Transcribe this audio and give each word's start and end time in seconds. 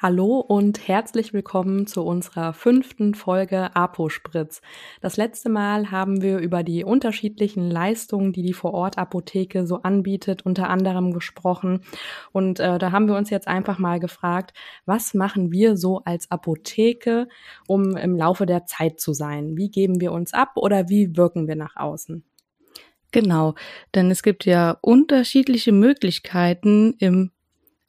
Hallo 0.00 0.38
und 0.38 0.86
herzlich 0.86 1.32
willkommen 1.32 1.88
zu 1.88 2.04
unserer 2.04 2.52
fünften 2.52 3.14
Folge 3.14 3.74
Apospritz. 3.74 4.62
Das 5.00 5.16
letzte 5.16 5.48
Mal 5.48 5.90
haben 5.90 6.22
wir 6.22 6.38
über 6.38 6.62
die 6.62 6.84
unterschiedlichen 6.84 7.68
Leistungen, 7.68 8.32
die 8.32 8.42
die 8.42 8.52
Vorortapotheke 8.52 9.66
so 9.66 9.82
anbietet, 9.82 10.46
unter 10.46 10.70
anderem 10.70 11.12
gesprochen. 11.12 11.80
Und 12.30 12.60
äh, 12.60 12.78
da 12.78 12.92
haben 12.92 13.08
wir 13.08 13.16
uns 13.16 13.30
jetzt 13.30 13.48
einfach 13.48 13.80
mal 13.80 13.98
gefragt, 13.98 14.52
was 14.86 15.14
machen 15.14 15.50
wir 15.50 15.76
so 15.76 16.00
als 16.04 16.30
Apotheke, 16.30 17.26
um 17.66 17.96
im 17.96 18.14
Laufe 18.14 18.46
der 18.46 18.66
Zeit 18.66 19.00
zu 19.00 19.12
sein? 19.14 19.56
Wie 19.56 19.68
geben 19.68 20.00
wir 20.00 20.12
uns 20.12 20.32
ab 20.32 20.52
oder 20.54 20.88
wie 20.88 21.16
wirken 21.16 21.48
wir 21.48 21.56
nach 21.56 21.74
außen? 21.74 22.22
Genau, 23.10 23.56
denn 23.96 24.12
es 24.12 24.22
gibt 24.22 24.44
ja 24.44 24.78
unterschiedliche 24.80 25.72
Möglichkeiten 25.72 26.94
im 27.00 27.32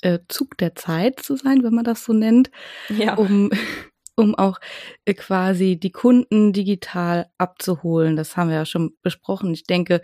äh, 0.01 0.19
Zug 0.27 0.57
der 0.57 0.75
Zeit 0.75 1.19
zu 1.19 1.35
sein, 1.35 1.63
wenn 1.63 1.73
man 1.73 1.85
das 1.85 2.03
so 2.03 2.13
nennt, 2.13 2.51
ja. 2.89 3.15
um, 3.15 3.49
um 4.15 4.35
auch 4.35 4.59
äh, 5.05 5.13
quasi 5.13 5.77
die 5.77 5.91
Kunden 5.91 6.53
digital 6.53 7.29
abzuholen. 7.37 8.15
Das 8.15 8.37
haben 8.37 8.49
wir 8.49 8.57
ja 8.57 8.65
schon 8.65 8.97
besprochen. 9.01 9.53
Ich 9.53 9.63
denke, 9.63 10.01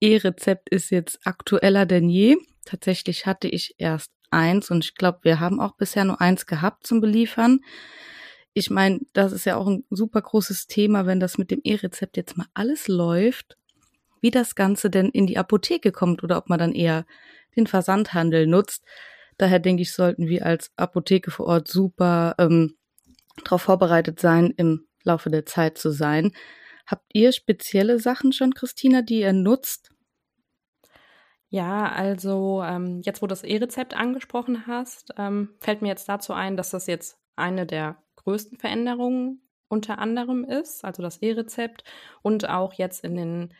E-Rezept 0.00 0.68
ist 0.68 0.90
jetzt 0.90 1.20
aktueller 1.24 1.86
denn 1.86 2.08
je. 2.08 2.36
Tatsächlich 2.64 3.26
hatte 3.26 3.48
ich 3.48 3.74
erst 3.78 4.12
eins 4.30 4.70
und 4.70 4.84
ich 4.84 4.94
glaube, 4.94 5.20
wir 5.22 5.40
haben 5.40 5.60
auch 5.60 5.76
bisher 5.76 6.04
nur 6.04 6.20
eins 6.20 6.46
gehabt 6.46 6.86
zum 6.86 7.00
Beliefern. 7.00 7.60
Ich 8.54 8.70
meine, 8.70 9.00
das 9.12 9.32
ist 9.32 9.44
ja 9.44 9.56
auch 9.56 9.66
ein 9.66 9.84
super 9.90 10.22
großes 10.22 10.66
Thema, 10.66 11.06
wenn 11.06 11.20
das 11.20 11.38
mit 11.38 11.50
dem 11.50 11.60
E-Rezept 11.62 12.16
jetzt 12.16 12.36
mal 12.36 12.46
alles 12.54 12.88
läuft, 12.88 13.56
wie 14.20 14.30
das 14.30 14.54
Ganze 14.54 14.90
denn 14.90 15.10
in 15.10 15.26
die 15.26 15.38
Apotheke 15.38 15.92
kommt 15.92 16.24
oder 16.24 16.38
ob 16.38 16.48
man 16.48 16.58
dann 16.58 16.72
eher 16.72 17.06
den 17.56 17.66
Versandhandel 17.66 18.46
nutzt. 18.46 18.84
Daher 19.38 19.58
denke 19.58 19.82
ich, 19.82 19.92
sollten 19.92 20.28
wir 20.28 20.46
als 20.46 20.70
Apotheke 20.76 21.30
vor 21.30 21.46
Ort 21.46 21.68
super 21.68 22.34
ähm, 22.38 22.76
darauf 23.44 23.62
vorbereitet 23.62 24.20
sein, 24.20 24.52
im 24.56 24.86
Laufe 25.02 25.30
der 25.30 25.46
Zeit 25.46 25.78
zu 25.78 25.90
sein. 25.90 26.32
Habt 26.86 27.06
ihr 27.12 27.32
spezielle 27.32 27.98
Sachen 27.98 28.32
schon, 28.32 28.54
Christina, 28.54 29.02
die 29.02 29.20
ihr 29.20 29.32
nutzt? 29.32 29.90
Ja, 31.48 31.90
also 31.92 32.62
ähm, 32.64 33.02
jetzt, 33.04 33.22
wo 33.22 33.26
du 33.26 33.30
das 33.30 33.44
E-Rezept 33.44 33.94
angesprochen 33.94 34.66
hast, 34.66 35.14
ähm, 35.16 35.54
fällt 35.60 35.82
mir 35.82 35.88
jetzt 35.88 36.08
dazu 36.08 36.32
ein, 36.32 36.56
dass 36.56 36.70
das 36.70 36.86
jetzt 36.86 37.18
eine 37.36 37.66
der 37.66 38.02
größten 38.16 38.58
Veränderungen 38.58 39.42
unter 39.68 39.98
anderem 39.98 40.44
ist, 40.44 40.84
also 40.84 41.02
das 41.02 41.18
E-Rezept 41.18 41.84
und 42.22 42.48
auch 42.48 42.72
jetzt 42.72 43.04
in 43.04 43.14
den 43.14 43.54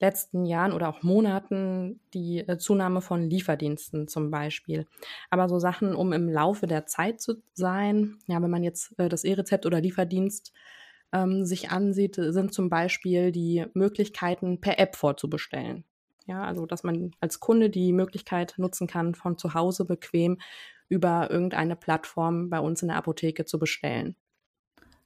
letzten 0.00 0.46
Jahren 0.46 0.72
oder 0.72 0.88
auch 0.88 1.02
Monaten 1.02 2.00
die 2.14 2.40
äh, 2.40 2.58
Zunahme 2.58 3.00
von 3.00 3.28
Lieferdiensten 3.28 4.08
zum 4.08 4.30
Beispiel. 4.30 4.86
Aber 5.28 5.48
so 5.48 5.58
Sachen, 5.58 5.94
um 5.94 6.12
im 6.12 6.28
Laufe 6.28 6.66
der 6.66 6.86
Zeit 6.86 7.20
zu 7.20 7.42
sein, 7.52 8.16
ja, 8.26 8.42
wenn 8.42 8.50
man 8.50 8.64
jetzt 8.64 8.98
äh, 8.98 9.08
das 9.08 9.24
E-Rezept 9.24 9.66
oder 9.66 9.80
Lieferdienst 9.80 10.52
ähm, 11.12 11.44
sich 11.44 11.70
ansieht, 11.70 12.16
sind 12.16 12.54
zum 12.54 12.70
Beispiel 12.70 13.30
die 13.30 13.66
Möglichkeiten 13.74 14.60
per 14.60 14.78
App 14.78 14.96
vorzubestellen. 14.96 15.84
Ja, 16.26 16.44
also 16.44 16.64
dass 16.64 16.82
man 16.82 17.12
als 17.20 17.40
Kunde 17.40 17.70
die 17.70 17.92
Möglichkeit 17.92 18.54
nutzen 18.56 18.86
kann, 18.86 19.14
von 19.14 19.36
zu 19.36 19.54
Hause 19.54 19.84
bequem 19.84 20.38
über 20.88 21.30
irgendeine 21.30 21.76
Plattform 21.76 22.50
bei 22.50 22.60
uns 22.60 22.82
in 22.82 22.88
der 22.88 22.96
Apotheke 22.96 23.44
zu 23.44 23.58
bestellen. 23.58 24.16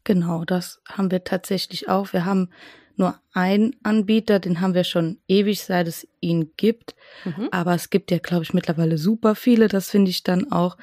Genau, 0.05 0.45
das 0.45 0.81
haben 0.87 1.11
wir 1.11 1.25
tatsächlich 1.25 1.89
auch. 1.89 2.13
Wir 2.13 2.25
haben 2.25 2.51
nur 2.97 3.19
einen 3.33 3.75
Anbieter, 3.83 4.39
den 4.39 4.61
haben 4.61 4.75
wir 4.75 4.85
schon 4.85 5.19
ewig, 5.27 5.63
seit 5.63 5.89
es 5.89 6.07
ihn 6.21 6.53
gibt. 6.57 6.95
Mhm. 7.25 7.49
Aber 7.51 7.75
es 7.75 7.91
gibt 7.91 8.11
ja, 8.11 8.19
glaube 8.19 8.45
ich, 8.45 8.55
mittlerweile 8.55 8.99
super 8.99 9.35
viele. 9.35 9.69
Das 9.69 9.91
finde 9.91 10.11
ich 10.11 10.23
dann 10.23 10.53
auch 10.53 10.77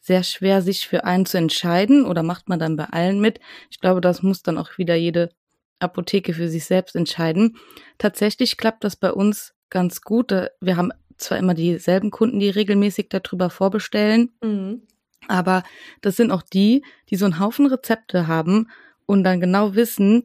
sehr 0.00 0.22
schwer, 0.22 0.62
sich 0.62 0.86
für 0.86 1.04
einen 1.04 1.26
zu 1.26 1.36
entscheiden. 1.36 2.06
Oder 2.06 2.22
macht 2.22 2.48
man 2.48 2.58
dann 2.58 2.76
bei 2.76 2.84
allen 2.84 3.20
mit? 3.20 3.40
Ich 3.70 3.80
glaube, 3.80 4.00
das 4.00 4.22
muss 4.22 4.42
dann 4.42 4.56
auch 4.56 4.78
wieder 4.78 4.94
jede 4.94 5.30
Apotheke 5.78 6.32
für 6.34 6.48
sich 6.48 6.64
selbst 6.64 6.96
entscheiden. 6.96 7.56
Tatsächlich 7.98 8.56
klappt 8.56 8.84
das 8.84 8.96
bei 8.96 9.12
uns 9.12 9.54
ganz 9.70 10.00
gut. 10.00 10.32
Wir 10.60 10.76
haben 10.76 10.92
zwar 11.18 11.38
immer 11.38 11.54
dieselben 11.54 12.10
Kunden, 12.10 12.38
die 12.38 12.50
regelmäßig 12.50 13.08
darüber 13.10 13.50
vorbestellen, 13.50 14.30
mhm. 14.42 14.82
Aber 15.26 15.62
das 16.00 16.16
sind 16.16 16.30
auch 16.30 16.42
die, 16.42 16.84
die 17.10 17.16
so 17.16 17.24
einen 17.24 17.40
Haufen 17.40 17.66
Rezepte 17.66 18.26
haben 18.26 18.68
und 19.06 19.24
dann 19.24 19.40
genau 19.40 19.74
wissen, 19.74 20.24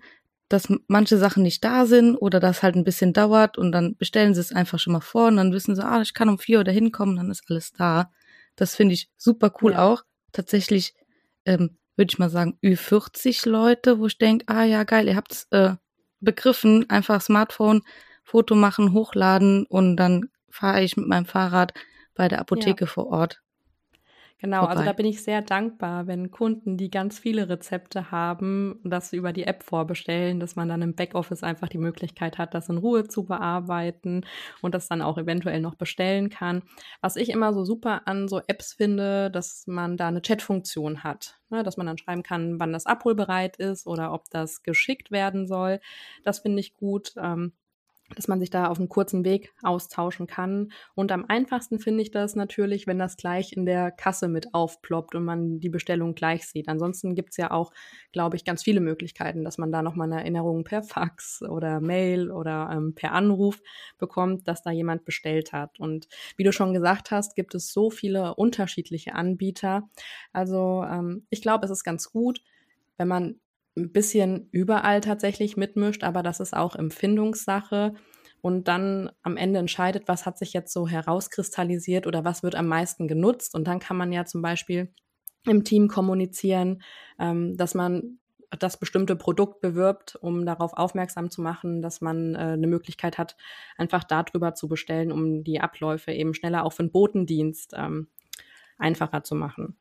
dass 0.50 0.72
manche 0.88 1.18
Sachen 1.18 1.42
nicht 1.42 1.64
da 1.64 1.86
sind 1.86 2.16
oder 2.16 2.40
das 2.40 2.62
halt 2.62 2.76
ein 2.76 2.84
bisschen 2.84 3.14
dauert 3.14 3.58
und 3.58 3.72
dann 3.72 3.96
bestellen 3.96 4.36
sie 4.36 4.42
es 4.42 4.52
einfach 4.52 4.78
schon 4.78 4.94
mal 4.94 5.00
vor 5.00 5.28
und 5.28 5.38
dann 5.38 5.52
wissen 5.52 5.76
sie, 5.76 5.84
ah, 5.84 6.02
ich 6.02 6.14
kann 6.14 6.30
um 6.30 6.38
vier 6.38 6.59
Uhr 6.59 6.64
da 6.64 6.72
hinkommen, 6.72 7.16
dann 7.16 7.31
ist 7.31 7.44
alles 7.50 7.72
da. 7.72 8.12
Das 8.56 8.76
finde 8.76 8.94
ich 8.94 9.09
super 9.18 9.52
cool 9.62 9.72
ja. 9.72 9.84
auch. 9.84 10.04
Tatsächlich 10.31 10.94
ähm, 11.46 11.78
würde 11.96 12.12
ich 12.12 12.20
mal 12.20 12.30
sagen, 12.30 12.58
Ü40 12.64 13.50
Leute, 13.50 14.00
wo 14.00 14.06
ich 14.06 14.18
denke, 14.18 14.46
ah 14.48 14.64
ja, 14.64 14.84
geil, 14.84 15.08
ihr 15.08 15.16
habt's 15.16 15.48
äh, 15.52 15.75
begriffen, 16.20 16.90
einfach 16.90 17.22
Smartphone, 17.22 17.81
Foto 18.24 18.56
machen, 18.56 18.94
hochladen 18.94 19.66
und 19.66 19.98
dann 19.98 20.30
fahre 20.50 20.84
ich 20.84 20.98
mit 20.98 21.08
meinem 21.08 21.25
Fahrrad 21.25 21.74
bei 22.16 22.28
der 22.28 22.40
Apotheke 22.40 22.86
ja. 22.86 22.92
vor 22.92 23.08
Ort. 23.08 23.42
Genau, 24.44 24.58
vorbei. 24.58 24.72
also 24.74 24.84
da 24.84 24.92
bin 24.92 25.06
ich 25.06 25.24
sehr 25.24 25.42
dankbar, 25.42 26.06
wenn 26.06 26.30
Kunden, 26.30 26.76
die 26.76 26.92
ganz 26.92 27.18
viele 27.18 27.48
Rezepte 27.48 28.12
haben, 28.12 28.78
das 28.84 29.14
über 29.14 29.31
die 29.31 29.46
App 29.46 29.64
vorbestellen, 29.64 30.42
dass 30.42 30.58
man 30.58 30.68
dann 30.68 30.81
im 30.81 30.96
Backoffice 30.96 31.44
einfach 31.44 31.70
die 31.70 31.78
Möglichkeit 31.78 32.38
hat, 32.38 32.54
das 32.54 32.68
in 32.68 32.78
Ruhe 32.78 33.08
zu 33.08 33.24
bearbeiten 33.24 34.26
und 34.62 34.76
das 34.76 34.90
dann 34.90 35.02
auch 35.02 35.18
eventuell 35.18 35.62
noch 35.62 35.76
bestellen 35.76 36.30
kann. 36.30 36.62
Was 37.00 37.16
ich 37.16 37.30
immer 37.30 37.54
so 37.54 37.64
super 37.64 38.02
an 38.06 38.28
so 38.28 38.42
Apps 38.46 38.74
finde, 38.74 39.31
dass 39.31 39.66
man 39.66 39.96
da 39.96 40.09
eine 40.09 40.22
Chatfunktion 40.22 41.06
hat, 41.06 41.40
ne, 41.50 41.64
dass 41.64 41.78
man 41.78 41.88
dann 41.88 41.98
schreiben 41.98 42.24
kann, 42.24 42.60
wann 42.60 42.74
das 42.74 42.86
abholbereit 42.86 43.56
ist 43.56 43.88
oder 43.88 44.12
ob 44.12 44.30
das 44.30 44.62
geschickt 44.62 45.10
werden 45.10 45.48
soll. 45.48 45.80
Das 46.25 46.40
finde 46.40 46.60
ich 46.60 46.74
gut. 46.74 47.14
Ähm, 47.16 47.54
dass 48.16 48.28
man 48.28 48.40
sich 48.40 48.50
da 48.50 48.68
auf 48.68 48.78
einem 48.78 48.90
kurzen 48.90 49.25
Weg 49.25 49.53
austauschen 49.63 50.28
kann. 50.28 50.72
Und 50.96 51.12
am 51.12 51.25
einfachsten 51.28 51.79
finde 51.79 52.03
ich 52.03 52.12
das 52.12 52.35
natürlich, 52.35 52.88
wenn 52.88 53.00
das 53.00 53.18
gleich 53.18 53.53
in 53.53 53.66
der 53.66 53.91
Kasse 53.91 54.28
mit 54.28 54.53
aufploppt 54.53 55.16
und 55.16 55.24
man 55.24 55.59
die 55.59 55.69
Bestellung 55.69 56.16
gleich 56.16 56.46
sieht. 56.46 56.68
Ansonsten 56.68 57.16
gibt 57.16 57.31
es 57.31 57.38
ja 57.38 57.51
auch, 57.51 57.72
glaube 58.12 58.35
ich, 58.35 58.46
ganz 58.46 58.63
viele 58.63 58.81
Möglichkeiten, 58.81 59.44
dass 59.44 59.57
man 59.57 59.72
da 59.72 59.81
nochmal 59.81 60.12
eine 60.12 60.22
Erinnerung 60.22 60.63
per 60.63 60.84
Fax 60.84 61.41
oder 61.41 61.81
Mail 61.81 62.31
oder 62.31 62.69
ähm, 62.72 62.96
per 62.96 63.12
Anruf 63.13 63.62
bekommt, 63.97 64.47
dass 64.47 64.63
da 64.63 64.72
jemand 64.72 65.06
bestellt 65.06 65.53
hat. 65.53 65.80
Und 65.80 66.07
wie 66.38 66.44
du 66.44 66.51
schon 66.51 66.74
gesagt 66.74 67.12
hast, 67.12 67.35
gibt 67.35 67.56
es 67.56 67.72
so 67.72 67.90
viele 67.90 68.35
unterschiedliche 68.35 69.16
Anbieter. 69.16 69.90
Also 70.31 70.84
ähm, 70.90 71.25
ich 71.30 71.41
glaube, 71.41 71.66
es 71.66 71.72
ist 71.72 71.84
ganz 71.84 72.12
gut, 72.12 72.41
wenn 72.97 73.07
man 73.07 73.40
ein 73.75 73.91
bisschen 73.91 74.50
überall 74.51 75.01
tatsächlich 75.01 75.57
mitmischt, 75.57 76.03
aber 76.03 76.23
das 76.23 76.39
ist 76.39 76.56
auch 76.56 76.75
Empfindungssache 76.75 77.95
und 78.41 78.67
dann 78.67 79.09
am 79.22 79.38
Ende 79.38 79.59
entscheidet, 79.59 80.07
was 80.07 80.25
hat 80.25 80.38
sich 80.38 80.53
jetzt 80.53 80.73
so 80.73 80.88
herauskristallisiert 80.88 82.07
oder 82.07 82.25
was 82.25 82.44
wird 82.44 82.56
am 82.56 82.67
meisten 82.67 83.07
genutzt. 83.07 83.56
Und 83.56 83.66
dann 83.67 83.79
kann 83.79 83.95
man 83.95 84.12
ja 84.12 84.25
zum 84.25 84.41
Beispiel 84.41 84.94
im 85.45 85.63
Team 85.63 85.88
kommunizieren, 85.88 86.83
ähm, 87.19 87.56
dass 87.56 87.73
man 87.73 88.19
das 88.59 88.78
bestimmte 88.78 89.16
Produkt 89.16 89.62
bewirbt, 89.62 90.16
um 90.17 90.45
darauf 90.45 90.73
aufmerksam 90.73 91.29
zu 91.31 91.41
machen, 91.41 91.81
dass 91.81 92.01
man 92.01 92.35
äh, 92.35 92.39
eine 92.39 92.67
Möglichkeit 92.67 93.17
hat, 93.17 93.35
einfach 93.78 94.03
darüber 94.03 94.53
zu 94.53 94.67
bestellen, 94.67 95.12
um 95.12 95.44
die 95.44 95.62
Abläufe 95.62 96.12
eben 96.12 96.33
schneller 96.33 96.66
auch 96.66 96.73
für 96.73 96.83
den 96.83 96.91
Botendienst 96.91 97.73
ähm, 97.75 98.09
einfacher 98.78 99.23
zu 99.23 99.35
machen. 99.35 99.78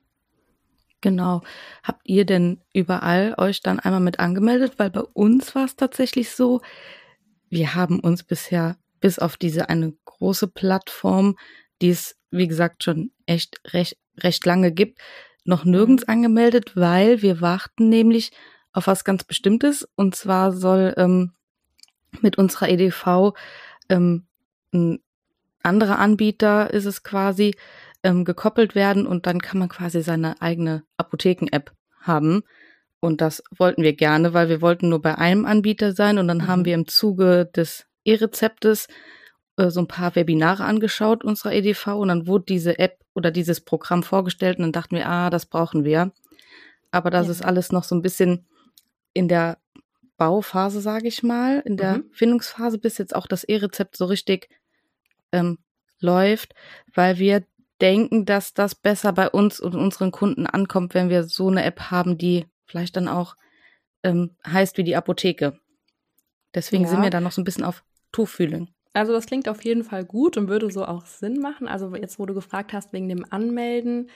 Genau. 1.03 1.43
Habt 1.83 2.01
ihr 2.05 2.25
denn 2.25 2.63
überall 2.73 3.35
euch 3.37 3.61
dann 3.61 3.79
einmal 3.79 4.01
mit 4.01 4.19
angemeldet? 4.21 4.79
Weil 4.79 4.89
bei 4.91 5.03
uns 5.03 5.55
war 5.55 5.67
es 5.67 5.77
tatsächlich 5.77 6.31
so, 6.31 6.63
wir 7.51 7.75
haben 7.75 8.01
uns 8.01 8.23
bisher 8.23 8.79
bis 9.01 9.19
auf 9.19 9.37
diese 9.37 9.69
eine 9.69 9.93
große 10.07 10.49
Plattform, 10.49 11.37
die 11.83 11.91
es, 11.91 12.17
wie 12.31 12.47
gesagt, 12.47 12.85
schon 12.85 13.11
echt 13.27 13.61
recht, 13.75 13.99
recht 14.19 14.47
lange 14.47 14.73
gibt, 14.73 15.01
noch 15.45 15.65
nirgends 15.65 16.07
mhm. 16.07 16.13
angemeldet, 16.13 16.77
weil 16.77 17.21
wir 17.21 17.41
warten 17.41 17.89
nämlich 17.89 18.31
auf 18.73 18.87
was 18.87 19.05
ganz 19.05 19.25
Bestimmtes. 19.25 19.87
Und 19.97 20.15
zwar 20.15 20.53
soll 20.53 20.95
ähm, 20.97 21.33
mit 22.21 22.39
unserer 22.39 22.69
EDV 22.69 23.35
ähm, 23.89 24.27
ein 24.73 25.01
anderer 25.65 25.99
Anbieter 25.99 26.73
ist 26.73 26.87
es 26.87 27.03
quasi, 27.03 27.57
ähm, 28.03 28.25
gekoppelt 28.25 28.75
werden 28.75 29.07
und 29.07 29.27
dann 29.27 29.41
kann 29.41 29.59
man 29.59 29.69
quasi 29.69 30.03
seine 30.03 30.41
eigene 30.41 30.85
Apotheken-App 30.97 31.73
haben. 32.01 32.43
Und 33.01 33.21
das 33.21 33.43
wollten 33.57 33.83
wir 33.83 33.95
gerne, 33.95 34.33
weil 34.33 34.49
wir 34.49 34.61
wollten 34.61 34.89
nur 34.89 35.03
bei 35.03 35.17
einem 35.17 35.45
Anbieter 35.45 35.93
sein 35.93 36.19
und 36.19 36.29
dann 36.29 36.39
mhm. 36.39 36.47
haben 36.47 36.65
wir 36.65 36.75
im 36.75 36.87
Zuge 36.87 37.47
des 37.47 37.87
E-Rezeptes 38.05 38.89
äh, 39.57 39.71
so 39.71 39.81
ein 39.81 39.89
paar 39.89 40.15
Webinare 40.15 40.65
angeschaut 40.65 41.25
unserer 41.25 41.53
EDV 41.53 41.89
und 41.89 42.09
dann 42.09 42.27
wurde 42.27 42.45
diese 42.49 42.79
App 42.79 42.99
oder 43.15 43.31
dieses 43.31 43.61
Programm 43.61 44.03
vorgestellt 44.03 44.59
und 44.59 44.65
dann 44.65 44.73
dachten 44.73 44.97
wir, 44.97 45.09
ah, 45.09 45.31
das 45.31 45.47
brauchen 45.47 45.85
wir. 45.85 46.13
Aber 46.91 47.11
das 47.11 47.27
ja. 47.27 47.33
ist 47.33 47.45
alles 47.45 47.73
noch 47.73 47.85
so 47.85 47.95
ein 47.95 48.03
bisschen 48.03 48.47
in 49.15 49.29
der 49.29 49.59
Bauphase, 50.17 50.81
sage 50.81 51.09
ich 51.09 51.23
mal, 51.23 51.61
in 51.65 51.77
der 51.77 51.99
mhm. 51.99 52.11
Findungsphase, 52.13 52.79
bis 52.79 52.99
jetzt 52.99 53.15
auch 53.15 53.27
das 53.27 53.45
E-Rezept 53.45 53.97
so 53.97 54.05
richtig 54.05 54.49
ähm, 55.33 55.59
läuft, 56.01 56.55
weil 56.95 57.19
wir 57.19 57.45
denken, 57.83 58.25
dass 58.25 58.55
das 58.55 58.75
besser 58.75 59.13
bei 59.13 59.29
uns 59.29 59.61
und 59.61 59.75
unseren 59.75 60.13
Kunden 60.13 60.47
ankommt, 60.47 60.95
wenn 60.95 61.11
wir 61.11 61.25
so 61.25 61.49
eine 61.49 61.65
App 61.65 61.91
haben, 61.91 62.17
die 62.17 62.47
vielleicht 62.65 62.97
dann 62.97 63.09
auch 63.09 63.37
ähm, 64.03 64.37
heißt 64.47 64.79
wie 64.79 64.85
die 64.85 64.97
Apotheke. 64.97 65.59
Deswegen 66.55 66.85
ja. 66.85 66.91
sind 66.91 67.03
wir 67.03 67.11
da 67.11 67.21
noch 67.21 67.33
so 67.33 67.41
ein 67.41 67.45
bisschen 67.45 67.65
auf 67.65 67.85
Tuchfühlung. 68.13 68.69
Also 68.95 69.13
das 69.13 69.27
klingt 69.27 69.49
auf 69.49 69.65
jeden 69.65 69.85
Fall 69.85 70.05
gut 70.05 70.37
und 70.37 70.49
würde 70.49 70.71
so 70.71 70.85
auch 70.85 71.07
Sinn 71.07 71.41
machen. 71.41 71.67
Also 71.67 71.95
jetzt, 71.97 72.19
wo 72.19 72.27
du 72.27 72.35
gefragt 72.35 72.73
hast 72.73 72.93
wegen 72.93 73.09
dem 73.09 73.25
Anmelden, 73.31 74.11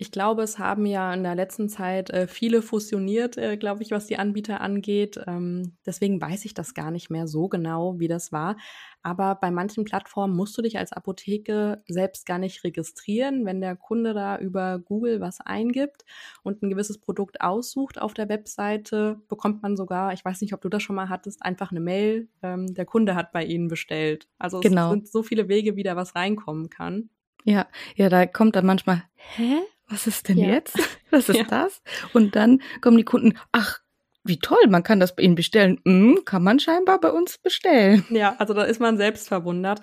ich 0.00 0.12
glaube, 0.12 0.42
es 0.42 0.60
haben 0.60 0.86
ja 0.86 1.12
in 1.12 1.24
der 1.24 1.34
letzten 1.34 1.68
Zeit 1.68 2.10
äh, 2.10 2.28
viele 2.28 2.62
fusioniert, 2.62 3.36
äh, 3.36 3.56
glaube 3.56 3.82
ich, 3.82 3.90
was 3.90 4.06
die 4.06 4.16
Anbieter 4.16 4.60
angeht. 4.60 5.20
Ähm, 5.26 5.76
deswegen 5.84 6.20
weiß 6.20 6.44
ich 6.44 6.54
das 6.54 6.72
gar 6.72 6.92
nicht 6.92 7.10
mehr 7.10 7.26
so 7.26 7.48
genau, 7.48 7.98
wie 7.98 8.06
das 8.06 8.30
war. 8.30 8.56
Aber 9.02 9.34
bei 9.34 9.50
manchen 9.50 9.84
Plattformen 9.84 10.36
musst 10.36 10.56
du 10.56 10.62
dich 10.62 10.78
als 10.78 10.92
Apotheke 10.92 11.82
selbst 11.88 12.26
gar 12.26 12.38
nicht 12.38 12.62
registrieren. 12.62 13.44
Wenn 13.44 13.60
der 13.60 13.74
Kunde 13.74 14.14
da 14.14 14.38
über 14.38 14.78
Google 14.78 15.20
was 15.20 15.40
eingibt 15.40 16.04
und 16.44 16.62
ein 16.62 16.70
gewisses 16.70 16.98
Produkt 16.98 17.40
aussucht 17.40 18.00
auf 18.00 18.14
der 18.14 18.28
Webseite, 18.28 19.20
bekommt 19.28 19.62
man 19.62 19.76
sogar, 19.76 20.12
ich 20.12 20.24
weiß 20.24 20.40
nicht, 20.42 20.54
ob 20.54 20.60
du 20.60 20.68
das 20.68 20.82
schon 20.82 20.94
mal 20.94 21.08
hattest, 21.08 21.44
einfach 21.44 21.72
eine 21.72 21.80
Mail, 21.80 22.28
ähm, 22.44 22.72
der 22.72 22.86
Kunde 22.86 23.16
hat 23.16 23.32
bei 23.32 23.44
Ihnen 23.44 23.66
bestellt. 23.66 24.28
Also 24.38 24.60
genau. 24.60 24.86
es 24.86 24.90
sind 24.92 25.08
so 25.08 25.24
viele 25.24 25.48
Wege, 25.48 25.74
wie 25.74 25.82
da 25.82 25.96
was 25.96 26.14
reinkommen 26.14 26.70
kann. 26.70 27.10
Ja, 27.42 27.66
ja, 27.96 28.08
da 28.08 28.26
kommt 28.26 28.54
dann 28.54 28.66
manchmal, 28.66 29.02
hä? 29.36 29.58
Was 29.88 30.06
ist 30.06 30.28
denn 30.28 30.38
ja. 30.38 30.48
jetzt? 30.48 30.78
Was 31.10 31.30
ist 31.30 31.38
ja. 31.38 31.44
das? 31.44 31.80
Und 32.12 32.36
dann 32.36 32.60
kommen 32.82 32.98
die 32.98 33.04
Kunden, 33.04 33.38
ach, 33.50 33.80
wie 34.24 34.38
toll, 34.38 34.66
man 34.68 34.82
kann 34.82 35.00
das 35.00 35.16
bei 35.16 35.22
Ihnen 35.22 35.36
bestellen. 35.36 35.80
Hm, 35.86 36.20
kann 36.26 36.42
man 36.42 36.60
scheinbar 36.60 37.00
bei 37.00 37.10
uns 37.10 37.38
bestellen. 37.38 38.04
Ja, 38.10 38.36
also 38.38 38.52
da 38.52 38.64
ist 38.64 38.78
man 38.78 38.98
selbst 38.98 39.28
verwundert. 39.28 39.80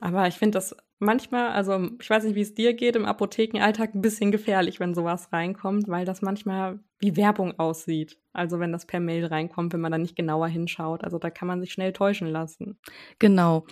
Aber 0.00 0.28
ich 0.28 0.34
finde 0.36 0.56
das 0.58 0.76
manchmal, 0.98 1.50
also 1.50 1.90
ich 2.00 2.10
weiß 2.10 2.24
nicht, 2.24 2.34
wie 2.34 2.42
es 2.42 2.54
dir 2.54 2.74
geht, 2.74 2.96
im 2.96 3.04
Apothekenalltag 3.04 3.94
ein 3.94 4.02
bisschen 4.02 4.30
gefährlich, 4.30 4.80
wenn 4.80 4.94
sowas 4.94 5.32
reinkommt, 5.32 5.88
weil 5.88 6.04
das 6.04 6.22
manchmal 6.22 6.80
wie 6.98 7.16
Werbung 7.16 7.58
aussieht. 7.58 8.18
Also 8.32 8.58
wenn 8.58 8.72
das 8.72 8.86
per 8.86 9.00
Mail 9.00 9.26
reinkommt, 9.26 9.72
wenn 9.72 9.80
man 9.80 9.92
da 9.92 9.98
nicht 9.98 10.16
genauer 10.16 10.48
hinschaut. 10.48 11.04
Also 11.04 11.18
da 11.18 11.30
kann 11.30 11.48
man 11.48 11.60
sich 11.60 11.72
schnell 11.72 11.92
täuschen 11.92 12.28
lassen. 12.28 12.78
Genau. 13.18 13.66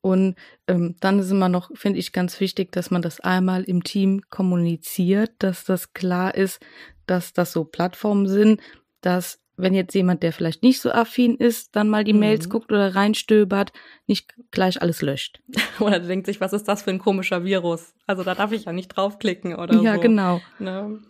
Und 0.00 0.36
ähm, 0.68 0.96
dann 1.00 1.18
ist 1.18 1.30
immer 1.30 1.48
noch, 1.48 1.70
finde 1.74 1.98
ich, 1.98 2.12
ganz 2.12 2.38
wichtig, 2.40 2.72
dass 2.72 2.90
man 2.90 3.02
das 3.02 3.20
einmal 3.20 3.64
im 3.64 3.82
Team 3.82 4.22
kommuniziert, 4.30 5.32
dass 5.38 5.64
das 5.64 5.92
klar 5.92 6.34
ist, 6.34 6.60
dass 7.06 7.32
das 7.32 7.52
so 7.52 7.64
Plattformen 7.64 8.28
sind, 8.28 8.60
dass 9.00 9.40
wenn 9.58 9.74
jetzt 9.74 9.94
jemand, 9.94 10.22
der 10.22 10.32
vielleicht 10.32 10.62
nicht 10.62 10.80
so 10.80 10.90
affin 10.90 11.36
ist, 11.36 11.74
dann 11.74 11.88
mal 11.88 12.04
die 12.04 12.12
mhm. 12.12 12.20
Mails 12.20 12.48
guckt 12.48 12.70
oder 12.70 12.94
reinstöbert, 12.94 13.72
nicht 14.06 14.34
gleich 14.50 14.80
alles 14.80 15.02
löscht. 15.02 15.42
oder 15.80 15.98
denkt 15.98 16.26
sich, 16.26 16.40
was 16.40 16.52
ist 16.52 16.68
das 16.68 16.82
für 16.82 16.90
ein 16.90 17.00
komischer 17.00 17.44
Virus? 17.44 17.94
Also 18.06 18.22
da 18.22 18.34
darf 18.34 18.52
ich 18.52 18.64
ja 18.64 18.72
nicht 18.72 18.88
draufklicken 18.88 19.54
oder 19.54 19.74
ja, 19.74 19.80
so. 19.80 19.84
Ja, 19.84 19.96
genau. 19.96 20.40
Ne? 20.58 21.00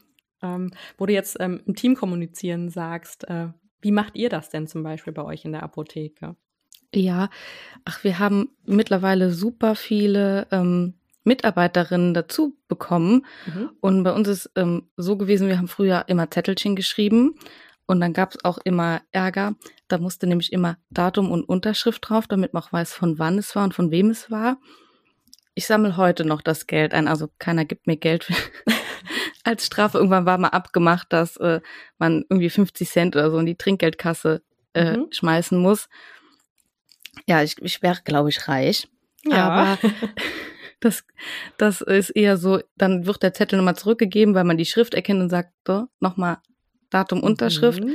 Ähm, 0.42 0.70
wo 0.96 1.06
du 1.06 1.12
jetzt 1.12 1.36
ähm, 1.40 1.60
im 1.66 1.74
Team 1.74 1.94
kommunizieren 1.94 2.70
sagst, 2.70 3.28
äh, 3.28 3.48
wie 3.80 3.92
macht 3.92 4.16
ihr 4.16 4.30
das 4.30 4.48
denn 4.48 4.66
zum 4.66 4.82
Beispiel 4.82 5.12
bei 5.12 5.22
euch 5.22 5.44
in 5.44 5.52
der 5.52 5.62
Apotheke? 5.62 6.34
Ja, 6.94 7.28
ach, 7.84 8.02
wir 8.02 8.18
haben 8.18 8.50
mittlerweile 8.64 9.30
super 9.30 9.74
viele 9.74 10.46
ähm, 10.50 10.94
Mitarbeiterinnen 11.24 12.14
dazu 12.14 12.56
bekommen. 12.66 13.26
Mhm. 13.46 13.70
Und 13.80 14.02
bei 14.04 14.12
uns 14.12 14.26
ist 14.26 14.50
ähm, 14.56 14.88
so 14.96 15.16
gewesen, 15.16 15.48
wir 15.48 15.58
haben 15.58 15.68
früher 15.68 16.04
immer 16.08 16.30
Zettelchen 16.30 16.76
geschrieben 16.76 17.34
und 17.88 18.00
dann 18.00 18.12
gab 18.12 18.34
es 18.34 18.44
auch 18.44 18.58
immer 18.58 19.00
Ärger. 19.12 19.54
Da 19.88 19.96
musste 19.96 20.26
nämlich 20.26 20.52
immer 20.52 20.76
Datum 20.90 21.32
und 21.32 21.42
Unterschrift 21.42 22.06
drauf, 22.06 22.26
damit 22.28 22.52
man 22.52 22.62
auch 22.62 22.72
weiß, 22.72 22.92
von 22.92 23.18
wann 23.18 23.38
es 23.38 23.56
war 23.56 23.64
und 23.64 23.74
von 23.74 23.90
wem 23.90 24.10
es 24.10 24.30
war. 24.30 24.58
Ich 25.54 25.66
sammle 25.66 25.96
heute 25.96 26.26
noch 26.26 26.42
das 26.42 26.66
Geld 26.66 26.92
ein. 26.92 27.08
Also 27.08 27.30
keiner 27.38 27.64
gibt 27.64 27.86
mir 27.86 27.96
Geld 27.96 28.24
für, 28.24 28.34
als 29.44 29.64
Strafe. 29.64 29.96
Irgendwann 29.96 30.26
war 30.26 30.36
mal 30.36 30.48
abgemacht, 30.48 31.14
dass 31.14 31.38
äh, 31.38 31.62
man 31.96 32.26
irgendwie 32.28 32.50
50 32.50 32.90
Cent 32.90 33.16
oder 33.16 33.30
so 33.30 33.38
in 33.38 33.46
die 33.46 33.56
Trinkgeldkasse 33.56 34.42
äh, 34.74 34.98
mhm. 34.98 35.06
schmeißen 35.10 35.58
muss. 35.58 35.88
Ja, 37.26 37.42
ich, 37.42 37.56
ich 37.62 37.80
wäre, 37.80 38.00
glaube 38.04 38.28
ich, 38.28 38.48
reich. 38.48 38.86
Ja. 39.24 39.48
Aber 39.48 39.78
das, 40.80 41.04
das 41.56 41.80
ist 41.80 42.10
eher 42.10 42.36
so, 42.36 42.60
dann 42.76 43.06
wird 43.06 43.22
der 43.22 43.32
Zettel 43.32 43.56
nochmal 43.56 43.76
zurückgegeben, 43.76 44.34
weil 44.34 44.44
man 44.44 44.58
die 44.58 44.66
Schrift 44.66 44.92
erkennt 44.92 45.22
und 45.22 45.30
sagt, 45.30 45.54
so, 45.66 45.86
nochmal 46.00 46.36
Datum, 46.90 47.22
Unterschrift. 47.22 47.82
Mhm. 47.82 47.94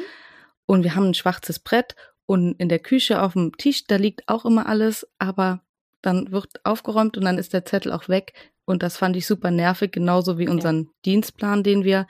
Und 0.65 0.83
wir 0.83 0.95
haben 0.95 1.07
ein 1.07 1.13
schwarzes 1.13 1.59
Brett 1.59 1.95
und 2.25 2.53
in 2.53 2.69
der 2.69 2.79
Küche 2.79 3.21
auf 3.21 3.33
dem 3.33 3.57
Tisch, 3.57 3.85
da 3.85 3.97
liegt 3.97 4.27
auch 4.29 4.45
immer 4.45 4.67
alles, 4.67 5.07
aber 5.19 5.61
dann 6.01 6.31
wird 6.31 6.65
aufgeräumt 6.65 7.17
und 7.17 7.25
dann 7.25 7.37
ist 7.37 7.53
der 7.53 7.65
Zettel 7.65 7.91
auch 7.91 8.07
weg. 8.09 8.33
Und 8.65 8.81
das 8.81 8.97
fand 8.97 9.15
ich 9.15 9.27
super 9.27 9.51
nervig, 9.51 9.91
genauso 9.91 10.37
wie 10.37 10.47
unseren 10.47 10.83
ja. 10.83 10.89
Dienstplan, 11.05 11.63
den 11.63 11.83
wir 11.83 12.07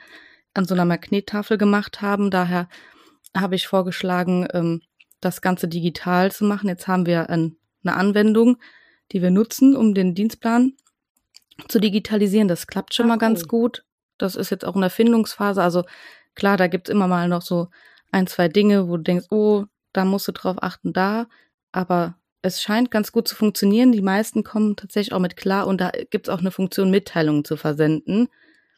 an 0.52 0.66
so 0.66 0.74
einer 0.74 0.84
Magnettafel 0.84 1.58
gemacht 1.58 2.00
haben. 2.00 2.30
Daher 2.30 2.68
habe 3.36 3.56
ich 3.56 3.66
vorgeschlagen, 3.66 4.46
ähm, 4.52 4.82
das 5.20 5.40
Ganze 5.40 5.66
digital 5.66 6.30
zu 6.30 6.44
machen. 6.44 6.68
Jetzt 6.68 6.86
haben 6.86 7.06
wir 7.06 7.28
ein, 7.28 7.56
eine 7.84 7.96
Anwendung, 7.96 8.58
die 9.12 9.20
wir 9.20 9.30
nutzen, 9.30 9.76
um 9.76 9.94
den 9.94 10.14
Dienstplan 10.14 10.74
zu 11.68 11.80
digitalisieren. 11.80 12.48
Das 12.48 12.66
klappt 12.66 12.94
schon 12.94 13.06
ah, 13.06 13.08
mal 13.10 13.18
ganz 13.18 13.42
cool. 13.42 13.48
gut. 13.48 13.84
Das 14.18 14.36
ist 14.36 14.50
jetzt 14.50 14.64
auch 14.64 14.76
in 14.76 14.80
der 14.80 14.90
Findungsphase. 14.90 15.62
Also 15.62 15.84
Klar, 16.34 16.56
da 16.56 16.66
gibt's 16.66 16.90
immer 16.90 17.08
mal 17.08 17.28
noch 17.28 17.42
so 17.42 17.68
ein, 18.10 18.26
zwei 18.26 18.48
Dinge, 18.48 18.88
wo 18.88 18.96
du 18.96 19.02
denkst, 19.02 19.26
oh, 19.30 19.64
da 19.92 20.04
musst 20.04 20.28
du 20.28 20.32
drauf 20.32 20.56
achten, 20.60 20.92
da. 20.92 21.26
Aber 21.72 22.16
es 22.42 22.60
scheint 22.62 22.90
ganz 22.90 23.10
gut 23.10 23.26
zu 23.26 23.34
funktionieren. 23.34 23.92
Die 23.92 24.02
meisten 24.02 24.44
kommen 24.44 24.76
tatsächlich 24.76 25.12
auch 25.12 25.20
mit 25.20 25.36
klar 25.36 25.66
und 25.66 25.80
da 25.80 25.90
gibt's 26.10 26.28
auch 26.28 26.40
eine 26.40 26.50
Funktion, 26.50 26.90
Mitteilungen 26.90 27.44
zu 27.44 27.56
versenden. 27.56 28.28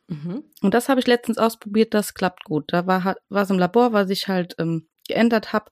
Mhm. 0.08 0.44
Und 0.62 0.74
das 0.74 0.88
habe 0.88 1.00
ich 1.00 1.06
letztens 1.06 1.38
ausprobiert, 1.38 1.92
das 1.92 2.14
klappt 2.14 2.44
gut. 2.44 2.72
Da 2.72 2.86
war 2.86 3.16
es 3.30 3.50
im 3.50 3.58
Labor, 3.58 3.92
was 3.92 4.10
ich 4.10 4.28
halt 4.28 4.54
ähm, 4.58 4.86
geändert 5.08 5.52
habe 5.52 5.70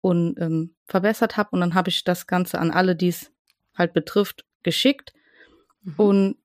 und 0.00 0.40
ähm, 0.40 0.74
verbessert 0.86 1.36
habe. 1.36 1.50
Und 1.52 1.60
dann 1.60 1.74
habe 1.74 1.90
ich 1.90 2.04
das 2.04 2.26
Ganze 2.26 2.58
an 2.58 2.70
alle, 2.70 2.96
die 2.96 3.08
es 3.08 3.30
halt 3.76 3.92
betrifft, 3.92 4.44
geschickt. 4.62 5.12
Mhm. 5.82 5.94
Und 5.96 6.36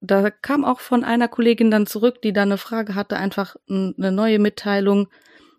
da 0.00 0.30
kam 0.30 0.64
auch 0.64 0.80
von 0.80 1.04
einer 1.04 1.28
Kollegin 1.28 1.70
dann 1.70 1.86
zurück, 1.86 2.22
die 2.22 2.32
da 2.32 2.42
eine 2.42 2.58
Frage 2.58 2.94
hatte, 2.94 3.16
einfach 3.16 3.56
eine 3.68 4.12
neue 4.12 4.38
Mitteilung. 4.38 5.08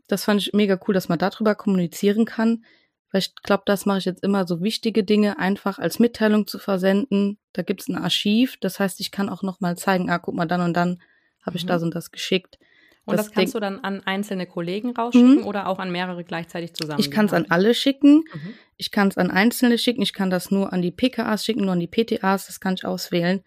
Das 0.07 0.23
fand 0.23 0.41
ich 0.41 0.53
mega 0.53 0.79
cool, 0.87 0.93
dass 0.93 1.09
man 1.09 1.19
darüber 1.19 1.55
kommunizieren 1.55 2.25
kann. 2.25 2.63
Weil 3.11 3.21
ich 3.21 3.35
glaube, 3.35 3.63
das 3.65 3.85
mache 3.85 3.99
ich 3.99 4.05
jetzt 4.05 4.23
immer 4.23 4.45
so 4.45 4.61
wichtige 4.61 5.03
Dinge 5.03 5.39
einfach 5.39 5.79
als 5.79 5.99
Mitteilung 5.99 6.45
zu 6.45 6.59
versenden. 6.59 7.39
Da 7.53 7.61
gibt's 7.61 7.87
ein 7.87 7.97
Archiv, 7.97 8.57
das 8.59 8.79
heißt, 8.79 8.99
ich 8.99 9.11
kann 9.11 9.29
auch 9.29 9.43
noch 9.43 9.61
mal 9.61 9.77
zeigen, 9.77 10.09
ah, 10.09 10.19
guck 10.19 10.35
mal, 10.35 10.45
dann 10.45 10.61
und 10.61 10.75
dann 10.75 11.01
habe 11.45 11.57
ich 11.57 11.63
mhm. 11.63 11.69
das 11.69 11.83
und 11.83 11.95
das 11.95 12.11
geschickt. 12.11 12.59
Und 13.05 13.17
das, 13.17 13.27
das 13.27 13.33
kannst 13.33 13.55
du 13.55 13.61
dann 13.61 13.79
an 13.79 14.01
einzelne 14.05 14.45
Kollegen 14.45 14.91
rausschicken 14.91 15.37
mhm. 15.37 15.47
oder 15.47 15.67
auch 15.67 15.79
an 15.79 15.94
mehrere 15.94 16.25
gleichzeitig 16.25 16.73
zusammen? 16.73 16.99
Ich 16.99 17.09
kann 17.09 17.27
es 17.27 17.33
an 17.33 17.45
alle 17.47 17.73
schicken. 17.73 18.25
Mhm. 18.33 18.53
Ich 18.75 18.91
kann 18.91 19.07
es 19.07 19.17
an 19.17 19.31
Einzelne 19.31 19.77
schicken. 19.77 20.01
Ich 20.01 20.11
kann 20.11 20.29
das 20.29 20.51
nur 20.51 20.73
an 20.73 20.81
die 20.81 20.91
PKAs 20.91 21.45
schicken, 21.45 21.61
nur 21.61 21.71
an 21.71 21.79
die 21.79 21.87
PTAs. 21.87 22.47
Das 22.47 22.59
kann 22.59 22.73
ich 22.73 22.83
auswählen. 22.83 23.45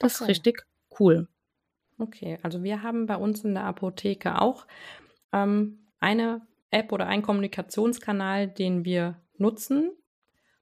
Das 0.00 0.20
okay. 0.20 0.24
ist 0.24 0.28
richtig 0.28 0.66
cool. 0.98 1.28
Okay, 1.98 2.38
also 2.42 2.64
wir 2.64 2.82
haben 2.82 3.06
bei 3.06 3.16
uns 3.16 3.44
in 3.44 3.54
der 3.54 3.64
Apotheke 3.64 4.40
auch 4.40 4.66
ähm, 5.32 5.86
eine 6.00 6.40
App 6.70 6.92
oder 6.92 7.06
einen 7.06 7.22
Kommunikationskanal, 7.22 8.48
den 8.48 8.84
wir 8.84 9.20
nutzen, 9.36 9.92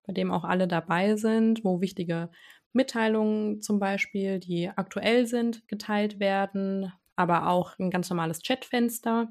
bei 0.06 0.12
dem 0.12 0.30
auch 0.30 0.44
alle 0.44 0.66
dabei 0.66 1.16
sind, 1.16 1.64
wo 1.64 1.80
wichtige 1.80 2.30
Mitteilungen 2.72 3.62
zum 3.62 3.78
Beispiel, 3.78 4.40
die 4.40 4.68
aktuell 4.68 5.26
sind, 5.26 5.66
geteilt 5.68 6.18
werden, 6.18 6.92
aber 7.14 7.48
auch 7.48 7.78
ein 7.78 7.90
ganz 7.90 8.10
normales 8.10 8.42
Chatfenster, 8.42 9.28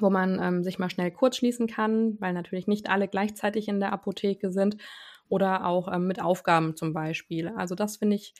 wo 0.00 0.10
man 0.10 0.40
ähm, 0.42 0.64
sich 0.64 0.78
mal 0.78 0.90
schnell 0.90 1.10
kurz 1.10 1.36
schließen 1.36 1.66
kann, 1.66 2.18
weil 2.20 2.32
natürlich 2.32 2.66
nicht 2.66 2.88
alle 2.88 3.06
gleichzeitig 3.06 3.68
in 3.68 3.80
der 3.80 3.92
Apotheke 3.92 4.50
sind 4.50 4.78
oder 5.28 5.66
auch 5.66 5.92
ähm, 5.92 6.06
mit 6.06 6.22
Aufgaben 6.22 6.74
zum 6.74 6.92
Beispiel. 6.92 7.48
Also 7.48 7.74
das 7.74 7.98
finde 7.98 8.16
ich 8.16 8.34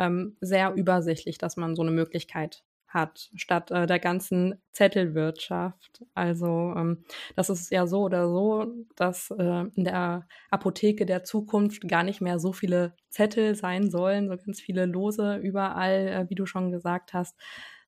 ähm, 0.00 0.36
sehr 0.40 0.74
übersichtlich, 0.74 1.38
dass 1.38 1.56
man 1.56 1.76
so 1.76 1.82
eine 1.82 1.92
Möglichkeit 1.92 2.64
hat, 2.88 3.30
statt 3.36 3.70
äh, 3.70 3.86
der 3.86 4.00
ganzen 4.00 4.60
Zettelwirtschaft. 4.72 6.04
Also 6.14 6.74
ähm, 6.76 7.04
das 7.36 7.48
ist 7.48 7.70
ja 7.70 7.86
so 7.86 8.02
oder 8.02 8.28
so, 8.28 8.66
dass 8.96 9.30
äh, 9.30 9.64
in 9.74 9.84
der 9.84 10.26
Apotheke 10.50 11.06
der 11.06 11.22
Zukunft 11.22 11.86
gar 11.86 12.02
nicht 12.02 12.20
mehr 12.20 12.40
so 12.40 12.52
viele 12.52 12.94
Zettel 13.08 13.54
sein 13.54 13.90
sollen, 13.90 14.28
so 14.28 14.36
ganz 14.36 14.60
viele 14.60 14.86
Lose 14.86 15.36
überall, 15.36 16.08
äh, 16.08 16.30
wie 16.30 16.34
du 16.34 16.46
schon 16.46 16.72
gesagt 16.72 17.12
hast, 17.12 17.36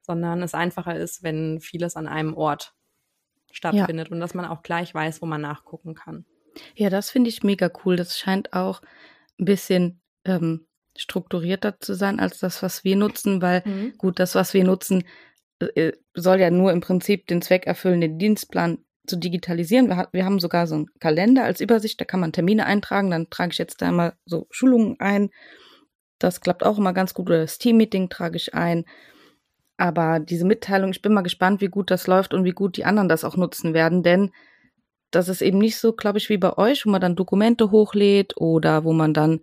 sondern 0.02 0.42
es 0.42 0.54
einfacher 0.54 0.97
ist, 0.97 1.25
wenn 1.25 1.61
vieles 1.61 1.97
an 1.97 2.07
einem 2.07 2.35
Ort 2.35 2.75
stattfindet 3.50 4.09
ja. 4.09 4.14
und 4.14 4.21
dass 4.21 4.35
man 4.35 4.45
auch 4.45 4.62
gleich 4.62 4.95
weiß, 4.95 5.21
wo 5.21 5.26
man 5.26 5.40
nachgucken 5.40 5.95
kann. 5.95 6.26
Ja, 6.76 6.90
das 6.90 7.11
finde 7.11 7.31
ich 7.31 7.42
mega 7.42 7.71
cool. 7.85 7.97
Das 7.97 8.19
scheint 8.19 8.52
auch 8.52 8.83
ein 9.38 9.47
bisschen 9.47 10.00
ähm, 10.25 10.66
strukturierter 10.97 11.81
zu 11.81 11.95
sein 11.95 12.21
als 12.21 12.39
das, 12.39 12.63
was 12.63 12.85
wir 12.85 12.97
nutzen, 12.97 13.43
weil 13.43 13.63
mhm. 13.65 13.95
gut, 13.99 14.19
das, 14.19 14.35
was 14.35 14.55
wir 14.55 14.65
nutzen, 14.65 15.05
äh, 15.61 15.93
soll 16.15 16.41
ja 16.41 16.51
nur 16.51 16.73
im 16.73 16.81
Prinzip 16.81 17.27
den 17.27 17.43
Zweck 17.43 17.67
erfüllen, 17.67 18.01
den 18.01 18.19
Dienstplan 18.19 18.79
zu 19.07 19.17
digitalisieren. 19.17 19.89
Wir, 19.89 20.09
wir 20.13 20.25
haben 20.25 20.41
sogar 20.41 20.67
so 20.67 20.75
einen 20.75 20.87
Kalender 21.01 21.45
als 21.45 21.61
Übersicht, 21.61 22.01
da 22.01 22.05
kann 22.05 22.21
man 22.21 22.33
Termine 22.33 22.67
eintragen, 22.67 23.11
dann 23.11 23.31
trage 23.31 23.53
ich 23.53 23.59
jetzt 23.59 23.83
da 23.83 23.91
mal 23.91 24.15
so 24.25 24.47
Schulungen 24.51 24.97
ein. 25.01 25.31
Das 26.19 26.41
klappt 26.41 26.65
auch 26.65 26.79
immer 26.79 26.93
ganz 26.93 27.15
gut. 27.15 27.29
Oder 27.29 27.41
das 27.41 27.59
Teammeeting 27.59 28.09
trage 28.09 28.37
ich 28.37 28.55
ein. 28.55 28.85
Aber 29.77 30.21
diese 30.21 30.45
Mitteilung, 30.45 30.91
ich 30.91 31.03
bin 31.03 31.13
mal 31.13 31.23
gespannt, 31.23 31.61
wie 31.61 31.69
gut 31.69 31.91
das 31.91 32.07
läuft 32.07 32.35
und 32.35 32.45
wie 32.45 32.53
gut 32.53 32.77
die 32.77 32.85
anderen 32.85 33.09
das 33.09 33.25
auch 33.25 33.37
nutzen 33.37 33.75
werden, 33.75 34.03
denn 34.03 34.31
das 35.11 35.29
ist 35.29 35.43
eben 35.43 35.59
nicht 35.59 35.77
so, 35.77 35.93
glaube 35.93 36.19
ich, 36.19 36.29
wie 36.29 36.39
bei 36.39 36.57
euch, 36.57 36.87
wo 36.87 36.91
man 36.91 37.01
dann 37.01 37.17
Dokumente 37.17 37.71
hochlädt 37.71 38.37
oder 38.37 38.85
wo 38.85 38.93
man 38.93 39.13
dann 39.13 39.41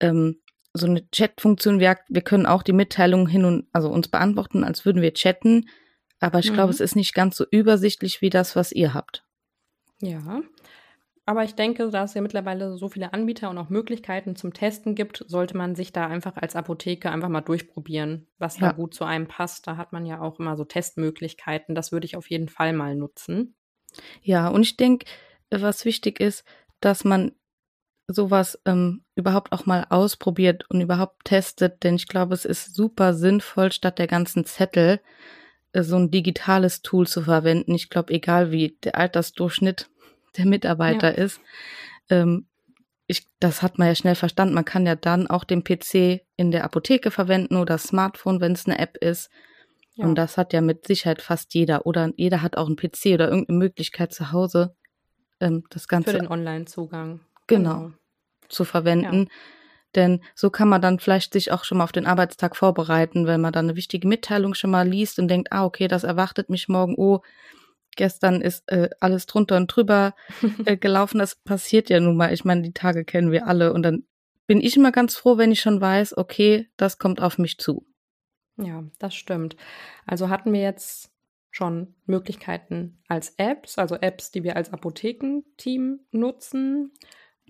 ähm, 0.00 0.40
so 0.78 0.86
eine 0.86 1.08
Chat-Funktion, 1.10 1.80
wir, 1.80 1.98
wir 2.08 2.22
können 2.22 2.46
auch 2.46 2.62
die 2.62 2.72
Mitteilung 2.72 3.28
hin 3.28 3.44
und 3.44 3.66
also 3.72 3.90
uns 3.90 4.08
beantworten, 4.08 4.64
als 4.64 4.84
würden 4.84 5.02
wir 5.02 5.14
chatten. 5.14 5.68
Aber 6.20 6.38
ich 6.38 6.50
mhm. 6.50 6.54
glaube, 6.54 6.72
es 6.72 6.80
ist 6.80 6.96
nicht 6.96 7.14
ganz 7.14 7.36
so 7.36 7.44
übersichtlich 7.50 8.22
wie 8.22 8.30
das, 8.30 8.56
was 8.56 8.72
ihr 8.72 8.94
habt. 8.94 9.24
Ja. 10.00 10.42
Aber 11.26 11.44
ich 11.44 11.54
denke, 11.54 11.90
da 11.90 12.04
es 12.04 12.14
ja 12.14 12.22
mittlerweile 12.22 12.78
so 12.78 12.88
viele 12.88 13.12
Anbieter 13.12 13.50
und 13.50 13.58
auch 13.58 13.68
Möglichkeiten 13.68 14.34
zum 14.34 14.54
Testen 14.54 14.94
gibt, 14.94 15.24
sollte 15.28 15.58
man 15.58 15.74
sich 15.74 15.92
da 15.92 16.06
einfach 16.06 16.38
als 16.38 16.56
Apotheke 16.56 17.10
einfach 17.10 17.28
mal 17.28 17.42
durchprobieren, 17.42 18.26
was 18.38 18.58
ja. 18.58 18.68
da 18.68 18.72
gut 18.72 18.94
zu 18.94 19.04
einem 19.04 19.28
passt. 19.28 19.66
Da 19.66 19.76
hat 19.76 19.92
man 19.92 20.06
ja 20.06 20.22
auch 20.22 20.38
immer 20.38 20.56
so 20.56 20.64
Testmöglichkeiten. 20.64 21.74
Das 21.74 21.92
würde 21.92 22.06
ich 22.06 22.16
auf 22.16 22.30
jeden 22.30 22.48
Fall 22.48 22.72
mal 22.72 22.96
nutzen. 22.96 23.54
Ja, 24.22 24.48
und 24.48 24.62
ich 24.62 24.78
denke, 24.78 25.04
was 25.50 25.84
wichtig 25.84 26.18
ist, 26.18 26.44
dass 26.80 27.04
man 27.04 27.32
sowas 28.08 28.58
ähm, 28.64 29.02
überhaupt 29.14 29.52
auch 29.52 29.66
mal 29.66 29.86
ausprobiert 29.90 30.64
und 30.70 30.80
überhaupt 30.80 31.26
testet, 31.26 31.84
denn 31.84 31.96
ich 31.96 32.08
glaube, 32.08 32.34
es 32.34 32.44
ist 32.44 32.74
super 32.74 33.14
sinnvoll, 33.14 33.70
statt 33.70 33.98
der 33.98 34.06
ganzen 34.06 34.44
Zettel 34.46 35.00
äh, 35.72 35.82
so 35.82 35.96
ein 35.96 36.10
digitales 36.10 36.82
Tool 36.82 37.06
zu 37.06 37.22
verwenden. 37.22 37.74
Ich 37.74 37.90
glaube, 37.90 38.12
egal 38.14 38.50
wie 38.50 38.76
der 38.82 38.96
Altersdurchschnitt 38.96 39.90
der 40.36 40.46
Mitarbeiter 40.46 41.16
ja. 41.16 41.24
ist, 41.24 41.40
ähm, 42.08 42.46
ich, 43.06 43.26
das 43.40 43.62
hat 43.62 43.78
man 43.78 43.88
ja 43.88 43.94
schnell 43.94 44.14
verstanden. 44.14 44.54
Man 44.54 44.66
kann 44.66 44.86
ja 44.86 44.94
dann 44.94 45.26
auch 45.26 45.44
den 45.44 45.64
PC 45.64 46.22
in 46.36 46.50
der 46.50 46.64
Apotheke 46.64 47.10
verwenden 47.10 47.56
oder 47.56 47.78
Smartphone, 47.78 48.40
wenn 48.40 48.52
es 48.52 48.66
eine 48.66 48.78
App 48.78 48.96
ist. 48.98 49.30
Ja. 49.94 50.04
Und 50.04 50.14
das 50.14 50.36
hat 50.36 50.52
ja 50.52 50.60
mit 50.60 50.86
Sicherheit 50.86 51.22
fast 51.22 51.54
jeder. 51.54 51.86
Oder 51.86 52.10
jeder 52.16 52.42
hat 52.42 52.56
auch 52.56 52.66
einen 52.66 52.76
PC 52.76 53.14
oder 53.14 53.28
irgendeine 53.28 53.58
Möglichkeit 53.58 54.12
zu 54.12 54.30
Hause, 54.30 54.76
ähm, 55.40 55.64
das 55.70 55.88
Ganze. 55.88 56.10
Für 56.10 56.18
den 56.18 56.28
Online-Zugang. 56.28 57.20
Genau. 57.46 57.74
genau. 57.78 57.97
Zu 58.48 58.64
verwenden. 58.64 59.24
Ja. 59.24 59.34
Denn 59.94 60.20
so 60.34 60.50
kann 60.50 60.68
man 60.68 60.82
dann 60.82 60.98
vielleicht 60.98 61.32
sich 61.32 61.50
auch 61.50 61.64
schon 61.64 61.78
mal 61.78 61.84
auf 61.84 61.92
den 61.92 62.06
Arbeitstag 62.06 62.56
vorbereiten, 62.56 63.26
wenn 63.26 63.40
man 63.40 63.52
dann 63.52 63.66
eine 63.66 63.76
wichtige 63.76 64.06
Mitteilung 64.06 64.54
schon 64.54 64.70
mal 64.70 64.86
liest 64.86 65.18
und 65.18 65.28
denkt, 65.28 65.48
ah, 65.50 65.64
okay, 65.64 65.88
das 65.88 66.04
erwartet 66.04 66.50
mich 66.50 66.68
morgen. 66.68 66.94
Oh, 66.96 67.20
gestern 67.96 68.40
ist 68.40 68.70
äh, 68.70 68.90
alles 69.00 69.26
drunter 69.26 69.56
und 69.56 69.66
drüber 69.68 70.14
äh, 70.66 70.76
gelaufen. 70.76 71.18
Das 71.18 71.36
passiert 71.36 71.88
ja 71.88 72.00
nun 72.00 72.16
mal. 72.16 72.32
Ich 72.32 72.44
meine, 72.44 72.62
die 72.62 72.72
Tage 72.72 73.04
kennen 73.04 73.32
wir 73.32 73.46
alle. 73.46 73.72
Und 73.72 73.82
dann 73.82 74.04
bin 74.46 74.60
ich 74.60 74.76
immer 74.76 74.92
ganz 74.92 75.16
froh, 75.16 75.38
wenn 75.38 75.52
ich 75.52 75.60
schon 75.60 75.80
weiß, 75.80 76.16
okay, 76.16 76.68
das 76.76 76.98
kommt 76.98 77.20
auf 77.20 77.38
mich 77.38 77.58
zu. 77.58 77.86
Ja, 78.56 78.84
das 78.98 79.14
stimmt. 79.14 79.56
Also 80.06 80.28
hatten 80.28 80.52
wir 80.52 80.60
jetzt 80.60 81.10
schon 81.50 81.94
Möglichkeiten 82.06 83.00
als 83.08 83.34
Apps, 83.36 83.78
also 83.78 83.96
Apps, 83.96 84.30
die 84.30 84.44
wir 84.44 84.56
als 84.56 84.72
Apothekenteam 84.72 86.00
nutzen 86.10 86.92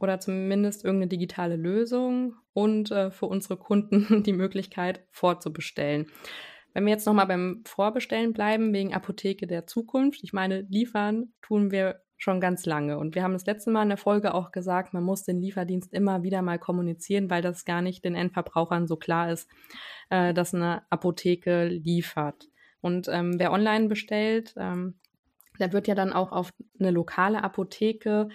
oder 0.00 0.20
zumindest 0.20 0.84
irgendeine 0.84 1.08
digitale 1.08 1.56
Lösung 1.56 2.34
und 2.52 2.90
äh, 2.90 3.10
für 3.10 3.26
unsere 3.26 3.56
Kunden 3.56 4.22
die 4.24 4.32
Möglichkeit 4.32 5.04
vorzubestellen. 5.10 6.06
Wenn 6.74 6.84
wir 6.84 6.92
jetzt 6.92 7.06
nochmal 7.06 7.26
beim 7.26 7.62
Vorbestellen 7.64 8.32
bleiben, 8.32 8.72
wegen 8.72 8.94
Apotheke 8.94 9.46
der 9.46 9.66
Zukunft, 9.66 10.20
ich 10.22 10.32
meine, 10.32 10.60
liefern 10.68 11.32
tun 11.40 11.70
wir 11.70 12.02
schon 12.18 12.40
ganz 12.40 12.66
lange. 12.66 12.98
Und 12.98 13.14
wir 13.14 13.22
haben 13.22 13.32
das 13.32 13.46
letzte 13.46 13.70
Mal 13.70 13.84
in 13.84 13.88
der 13.90 13.98
Folge 13.98 14.34
auch 14.34 14.50
gesagt, 14.50 14.92
man 14.92 15.04
muss 15.04 15.22
den 15.22 15.40
Lieferdienst 15.40 15.94
immer 15.94 16.24
wieder 16.24 16.42
mal 16.42 16.58
kommunizieren, 16.58 17.30
weil 17.30 17.42
das 17.42 17.64
gar 17.64 17.80
nicht 17.80 18.04
den 18.04 18.16
Endverbrauchern 18.16 18.88
so 18.88 18.96
klar 18.96 19.30
ist, 19.30 19.48
äh, 20.10 20.34
dass 20.34 20.52
eine 20.52 20.82
Apotheke 20.90 21.66
liefert. 21.66 22.48
Und 22.80 23.08
ähm, 23.08 23.38
wer 23.38 23.52
online 23.52 23.88
bestellt, 23.88 24.54
ähm, 24.56 24.98
der 25.58 25.72
wird 25.72 25.88
ja 25.88 25.94
dann 25.94 26.12
auch 26.12 26.32
auf 26.32 26.52
eine 26.78 26.90
lokale 26.90 27.42
Apotheke 27.42 28.28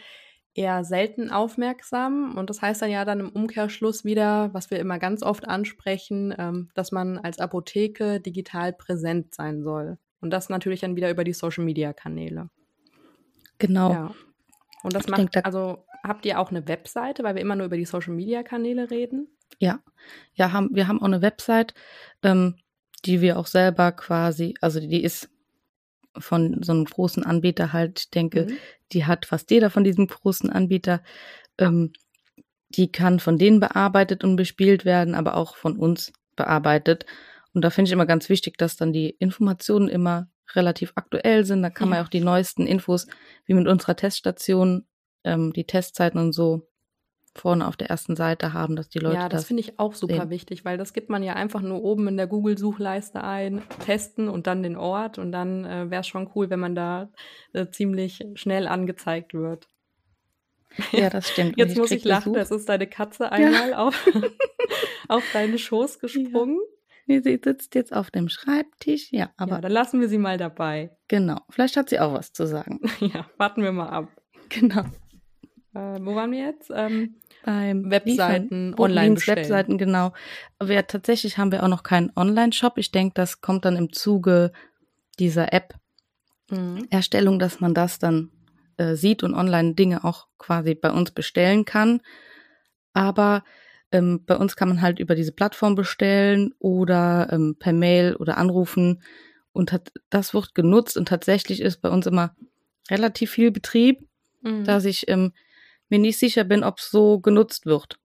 eher 0.56 0.84
selten 0.84 1.32
aufmerksam. 1.32 2.38
Und 2.38 2.50
das 2.50 2.62
heißt 2.62 2.82
dann 2.82 2.92
ja 2.92 3.06
dann 3.06 3.20
im 3.20 3.30
Umkehrschluss 3.30 4.06
wieder, 4.06 4.54
was 4.54 4.72
wir 4.72 4.80
immer 4.80 5.00
ganz 5.00 5.24
oft 5.24 5.48
ansprechen, 5.48 6.34
ähm, 6.38 6.70
dass 6.76 6.92
man 6.92 7.18
als 7.18 7.40
Apotheke 7.40 8.20
digital 8.20 8.74
präsent 8.74 9.34
sein 9.34 9.64
soll. 9.64 9.98
Und 10.22 10.30
das 10.30 10.50
natürlich 10.50 10.82
dann 10.82 10.96
wieder 10.96 11.10
über 11.10 11.24
die 11.24 11.34
Social-Media-Kanäle. 11.34 12.50
Genau. 13.58 13.92
Ja. 13.92 14.16
Und 14.84 14.94
das 14.94 15.06
ich 15.06 15.10
macht, 15.10 15.20
denk, 15.20 15.32
da 15.32 15.40
also 15.42 15.86
habt 16.04 16.26
ihr 16.26 16.40
auch 16.40 16.52
eine 16.52 16.68
Webseite, 16.68 17.24
weil 17.24 17.36
wir 17.36 17.42
immer 17.42 17.56
nur 17.56 17.66
über 17.66 17.78
die 17.78 17.86
Social-Media-Kanäle 17.86 18.92
reden? 18.92 19.28
Ja, 19.60 19.80
ja, 20.34 20.52
haben, 20.52 20.70
wir 20.74 20.88
haben 20.88 21.02
auch 21.02 21.06
eine 21.06 21.22
Website, 21.22 21.74
ähm, 22.22 22.56
die 23.06 23.22
wir 23.22 23.38
auch 23.38 23.48
selber 23.48 23.92
quasi, 23.92 24.56
also 24.62 24.80
die 24.80 25.04
ist 25.04 25.30
von 26.18 26.62
so 26.62 26.74
einem 26.74 26.86
großen 26.86 27.24
Anbieter 27.24 27.74
halt, 27.74 28.02
ich 28.02 28.10
denke, 28.12 28.46
mhm. 28.46 28.58
Die 28.94 29.06
hat 29.06 29.26
fast 29.26 29.52
jeder 29.52 29.70
von 29.70 29.84
diesem 29.84 30.08
großen 30.08 30.50
Anbieter. 30.50 31.02
Ähm, 31.58 31.94
die 32.70 32.92
kann 32.92 33.20
von 33.20 33.38
denen 33.38 33.60
bearbeitet 33.60 34.24
und 34.24 34.36
bespielt 34.36 34.86
werden, 34.86 35.16
aber 35.16 35.36
auch 35.36 35.56
von 35.56 35.78
uns 35.78 36.12
bearbeitet. 36.36 37.06
Und 37.54 37.64
da 37.64 37.70
finde 37.70 37.90
ich 37.90 37.94
immer 37.94 38.08
ganz 38.08 38.30
wichtig, 38.30 38.58
dass 38.58 38.78
dann 38.78 38.94
die 38.94 39.12
Informationen 39.12 39.88
immer 39.88 40.28
relativ 40.56 40.94
aktuell 40.96 41.46
sind. 41.46 41.62
Da 41.62 41.70
kann 41.70 41.90
ja. 41.90 41.96
man 41.96 42.06
auch 42.06 42.10
die 42.10 42.20
neuesten 42.20 42.66
Infos, 42.66 43.08
wie 43.46 43.54
mit 43.54 43.68
unserer 43.68 43.96
Teststation, 43.96 44.86
ähm, 45.24 45.54
die 45.54 45.66
Testzeiten 45.66 46.20
und 46.20 46.34
so 46.34 46.68
vorne 47.36 47.68
auf 47.68 47.76
der 47.76 47.90
ersten 47.90 48.16
Seite 48.16 48.54
haben, 48.54 48.76
dass 48.76 48.90
die 48.90 49.00
Leute 49.00 49.16
Ja, 49.16 49.30
das, 49.30 49.42
das 49.42 49.48
finde 49.48 49.62
ich 49.62 49.80
auch 49.80 49.96
super 49.96 50.22
sehen. 50.22 50.30
wichtig, 50.30 50.66
weil 50.66 50.78
das 50.78 50.94
gibt 50.94 51.10
man 51.10 51.24
ja 51.24 51.34
einfach 51.34 51.62
nur 51.62 51.84
oben 51.84 52.08
in 52.08 52.18
der 52.18 52.28
Google-Suchleiste 52.28 53.24
ein, 53.24 53.62
testen 53.86 54.30
und 54.30 54.48
dann 54.48 54.64
den 54.64 54.78
Ort 54.78 55.18
und 55.18 55.32
dann 55.32 55.66
äh, 55.66 55.90
wäre 55.90 56.02
es 56.02 56.08
schon 56.08 56.30
cool, 56.36 56.50
wenn 56.50 56.60
man 56.60 56.76
da 56.76 57.10
äh, 57.54 57.68
ziemlich 57.68 58.24
schnell 58.36 58.68
angezeigt 58.68 59.34
wird. 59.34 59.68
Ja, 60.92 61.10
das 61.10 61.30
stimmt. 61.30 61.54
Jetzt 61.58 61.74
ich 61.74 61.78
muss 61.78 61.92
ich 61.92 62.04
lachen, 62.04 62.36
es 62.36 62.52
ist 62.52 62.70
deine 62.70 62.88
Katze 62.88 63.32
einmal 63.32 63.72
ja. 63.72 63.78
auf, 63.78 64.08
auf 65.08 65.24
deine 65.34 65.58
Schoß 65.58 66.00
gesprungen. 66.00 66.60
Ja. 66.60 66.74
Nee, 67.06 67.20
sie 67.20 67.40
sitzt 67.44 67.76
jetzt 67.76 67.94
auf 67.94 68.12
dem 68.12 68.30
Schreibtisch, 68.30 69.12
ja, 69.12 69.32
aber. 69.36 69.56
Ja, 69.56 69.62
dann 69.62 69.72
lassen 69.72 70.00
wir 70.00 70.08
sie 70.08 70.18
mal 70.18 70.38
dabei. 70.38 70.96
Genau. 71.10 71.42
Vielleicht 71.50 71.76
hat 71.76 71.90
sie 71.90 72.00
auch 72.00 72.14
was 72.14 72.32
zu 72.32 72.48
sagen. 72.48 72.80
Ja, 73.00 73.30
warten 73.38 73.62
wir 73.62 73.72
mal 73.72 73.90
ab. 73.90 74.08
Genau. 74.50 74.84
Äh, 75.74 76.00
wo 76.02 76.16
waren 76.16 76.32
wir 76.32 76.40
jetzt? 76.40 76.72
Ähm, 76.74 77.16
beim 77.44 77.90
Webseiten, 77.90 78.74
online 78.78 79.16
bestellen. 79.16 79.38
Webseiten, 79.38 79.78
genau. 79.78 80.14
Aber 80.60 80.74
ja, 80.74 80.82
tatsächlich 80.84 81.38
haben 81.38 81.52
wir 81.52 81.64
auch 81.64 81.68
noch 81.68 81.84
keinen 81.84 82.12
Online-Shop. 82.16 82.78
Ich 82.78 82.92
denke, 82.92 83.14
das 83.16 83.42
kommt 83.42 83.66
dann 83.66 83.76
im 83.76 83.92
Zuge 83.92 84.52
dieser 85.20 85.54
App-Erstellung, 85.54 87.36
mhm. 87.36 87.40
dass 87.40 87.60
man 87.60 87.74
das 87.74 88.00
dann 88.00 88.32
äh, 88.78 88.96
sieht 88.96 89.24
und 89.24 89.34
online 89.34 89.74
Dinge 89.74 90.04
auch 90.04 90.28
quasi 90.38 90.74
bei 90.74 90.92
uns 90.92 91.12
bestellen 91.12 91.66
kann. 91.66 92.02
Aber 92.94 93.44
ähm, 93.92 94.24
bei 94.26 94.38
uns 94.38 94.56
kann 94.56 94.70
man 94.70 94.82
halt 94.82 95.00
über 95.00 95.16
diese 95.16 95.32
Plattform 95.32 95.76
bestellen 95.76 96.54
oder 96.60 97.28
ähm, 97.32 97.56
per 97.60 97.74
Mail 97.74 98.16
oder 98.16 98.38
anrufen. 98.38 99.04
Und 99.52 99.72
hat, 99.72 99.92
das 100.10 100.34
wird 100.34 100.56
genutzt 100.56 100.98
und 100.98 101.08
tatsächlich 101.08 101.62
ist 101.62 101.82
bei 101.82 101.90
uns 101.90 102.08
immer 102.08 102.36
relativ 102.90 103.32
viel 103.32 103.52
Betrieb, 103.52 104.08
mhm. 104.42 104.64
dass 104.64 104.86
ich 104.86 105.08
ähm, 105.10 105.34
mir 105.94 106.00
nicht 106.00 106.20
sicher 106.20 106.44
bin, 106.44 106.64
ob 106.64 106.80
es 106.80 106.90
so 106.90 107.20
genutzt 107.20 107.66
wird. 107.66 108.00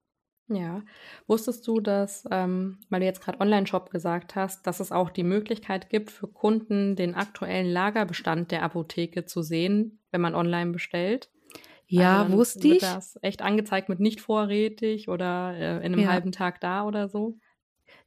Ja. 0.47 0.81
Wusstest 1.27 1.67
du, 1.67 1.79
dass, 1.79 2.23
ähm, 2.31 2.79
weil 2.89 3.01
du 3.01 3.05
jetzt 3.05 3.21
gerade 3.21 3.39
Online-Shop 3.39 3.91
gesagt 3.91 4.35
hast, 4.35 4.65
dass 4.65 4.79
es 4.79 4.91
auch 4.91 5.09
die 5.09 5.23
Möglichkeit 5.23 5.89
gibt, 5.89 6.09
für 6.09 6.27
Kunden 6.27 6.95
den 6.95 7.13
aktuellen 7.13 7.71
Lagerbestand 7.71 8.51
der 8.51 8.63
Apotheke 8.63 9.25
zu 9.25 9.43
sehen, 9.43 9.99
wenn 10.11 10.21
man 10.21 10.33
online 10.33 10.71
bestellt? 10.71 11.29
Ja, 11.85 12.23
also 12.23 12.37
wusste 12.37 12.67
ich. 12.67 12.79
Das 12.79 13.19
echt 13.21 13.41
angezeigt 13.41 13.89
mit 13.89 13.99
nicht 13.99 14.21
vorrätig 14.21 15.07
oder 15.07 15.53
äh, 15.55 15.77
in 15.77 15.93
einem 15.93 15.99
ja. 15.99 16.09
halben 16.09 16.31
Tag 16.31 16.61
da 16.61 16.83
oder 16.83 17.09
so? 17.09 17.37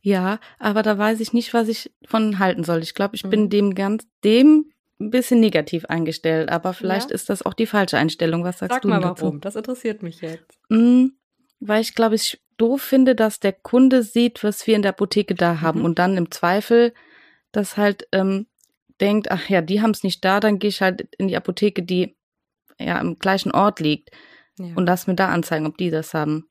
Ja, 0.01 0.41
aber 0.59 0.83
da 0.83 0.99
weiß 0.99 1.21
ich 1.21 1.33
nicht, 1.33 1.55
was 1.55 1.69
ich 1.69 1.93
von 2.05 2.41
halten 2.41 2.65
soll. 2.65 2.83
Ich 2.83 2.95
glaube, 2.95 3.15
ich 3.15 3.25
mhm. 3.25 3.31
bin 3.31 3.51
dem 3.51 3.75
ganz 3.75 4.07
dem 4.25 4.72
ein 5.03 5.11
bisschen 5.11 5.41
negativ 5.41 5.85
eingestellt, 5.87 6.51
aber 6.51 6.73
vielleicht 6.73 7.11
ja? 7.11 7.15
ist 7.15 7.29
das 7.29 7.45
auch 7.45 7.55
die 7.55 7.67
falsche 7.67 7.99
Einstellung. 7.99 8.45
Was 8.45 8.59
sagst 8.59 8.75
Sag 8.75 8.83
du 8.83 8.89
mal 8.89 9.01
dazu? 9.01 9.25
warum, 9.25 9.41
das 9.41 9.57
interessiert 9.57 10.03
mich 10.03 10.21
jetzt. 10.21 10.59
Mm, 10.69 11.09
weil 11.61 11.83
ich 11.83 11.95
glaube, 11.95 12.15
ich 12.15 12.43
doof 12.57 12.83
finde, 12.83 13.15
dass 13.15 13.41
der 13.41 13.53
Kunde 13.53 14.03
sieht, 14.03 14.45
was 14.45 14.67
wir 14.67 14.77
in 14.77 14.83
der 14.83 14.91
Apotheke 14.91 15.35
da 15.35 15.61
haben 15.61 15.81
mhm. 15.81 15.85
und 15.85 15.99
dann 15.99 16.17
im 16.17 16.31
Zweifel 16.31 16.93
das 17.51 17.77
halt 17.77 18.09
ähm, 18.13 18.47
denkt, 19.01 19.31
ach 19.31 19.49
ja, 19.49 19.61
die 19.61 19.83
haben 19.83 19.91
es 19.91 20.03
nicht 20.03 20.25
da, 20.25 20.41
dann 20.41 20.59
gehe 20.59 20.69
ich 20.69 20.81
halt 20.81 21.09
in 21.19 21.29
die 21.29 21.37
Apotheke, 21.37 21.83
die 21.83 22.17
ja 22.79 22.99
am 22.99 23.19
gleichen 23.19 23.53
Ort 23.53 23.81
liegt 23.81 24.11
ja. 24.59 24.75
und 24.75 24.87
lass 24.87 25.07
mir 25.07 25.15
da 25.15 25.29
anzeigen, 25.29 25.67
ob 25.67 25.77
die 25.77 25.91
das 25.91 26.15
haben. 26.15 26.49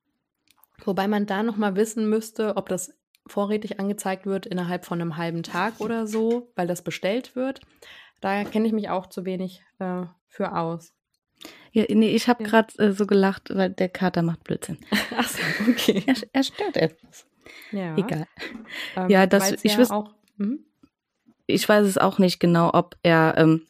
Wobei 0.84 1.08
man 1.08 1.26
da 1.26 1.44
noch 1.44 1.58
mal 1.58 1.76
wissen 1.76 2.10
müsste, 2.10 2.58
ob 2.58 2.70
das 2.70 2.94
vorrätig 3.28 3.80
angezeigt 3.80 4.26
wird 4.26 4.46
innerhalb 4.46 4.86
von 4.86 5.00
einem 5.00 5.18
halben 5.18 5.44
Tag 5.44 5.80
oder 5.80 6.08
so, 6.08 6.52
weil 6.56 6.68
das 6.68 6.84
bestellt 6.84 7.36
wird. 7.36 7.62
Da 8.22 8.44
kenne 8.44 8.68
ich 8.68 8.74
mich 8.74 8.90
auch 8.90 9.08
zu 9.08 9.26
wenig 9.26 9.64
äh, 9.80 10.04
für 10.28 10.56
aus. 10.56 10.94
Ja, 11.74 11.86
nee, 11.90 12.10
ich 12.10 12.28
habe 12.28 12.44
ja. 12.44 12.50
gerade 12.50 12.78
äh, 12.78 12.92
so 12.92 13.08
gelacht, 13.08 13.50
weil 13.56 13.72
der 13.72 13.90
Kater 13.90 14.22
macht 14.22 14.44
Blödsinn. 14.44 14.78
Ach 15.18 15.28
so, 15.28 15.40
okay. 15.70 16.04
Er, 16.06 16.16
er 16.32 16.44
stört 16.44 16.78
etwas. 16.78 17.26
Ja. 17.72 17.98
Egal. 17.98 18.28
Ähm, 18.96 19.10
ja, 19.10 19.26
das 19.26 19.52
ich 19.52 19.76
ja 19.76 19.90
auch. 19.90 20.14
Hm? 20.38 20.66
Ich 21.48 21.68
weiß 21.68 21.86
es 21.86 21.98
auch 21.98 22.20
nicht 22.20 22.40
genau, 22.40 22.72
ob 22.74 22.96
er. 23.04 23.36
Ähm, 23.38 23.68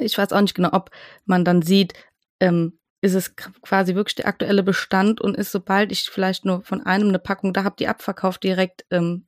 ich 0.00 0.16
weiß 0.16 0.32
auch 0.32 0.40
nicht 0.40 0.54
genau, 0.54 0.70
ob 0.72 0.90
man 1.26 1.44
dann 1.44 1.60
sieht, 1.60 1.92
ähm, 2.40 2.78
ist 3.02 3.14
es 3.14 3.36
quasi 3.36 3.94
wirklich 3.94 4.14
der 4.14 4.26
aktuelle 4.26 4.62
Bestand 4.62 5.20
und 5.20 5.36
ist, 5.36 5.52
sobald 5.52 5.92
ich 5.92 6.08
vielleicht 6.08 6.46
nur 6.46 6.62
von 6.62 6.86
einem 6.86 7.08
eine 7.08 7.18
Packung 7.18 7.52
da 7.52 7.62
habe, 7.64 7.76
die 7.78 7.86
abverkauft 7.86 8.42
direkt 8.42 8.86
ähm, 8.90 9.26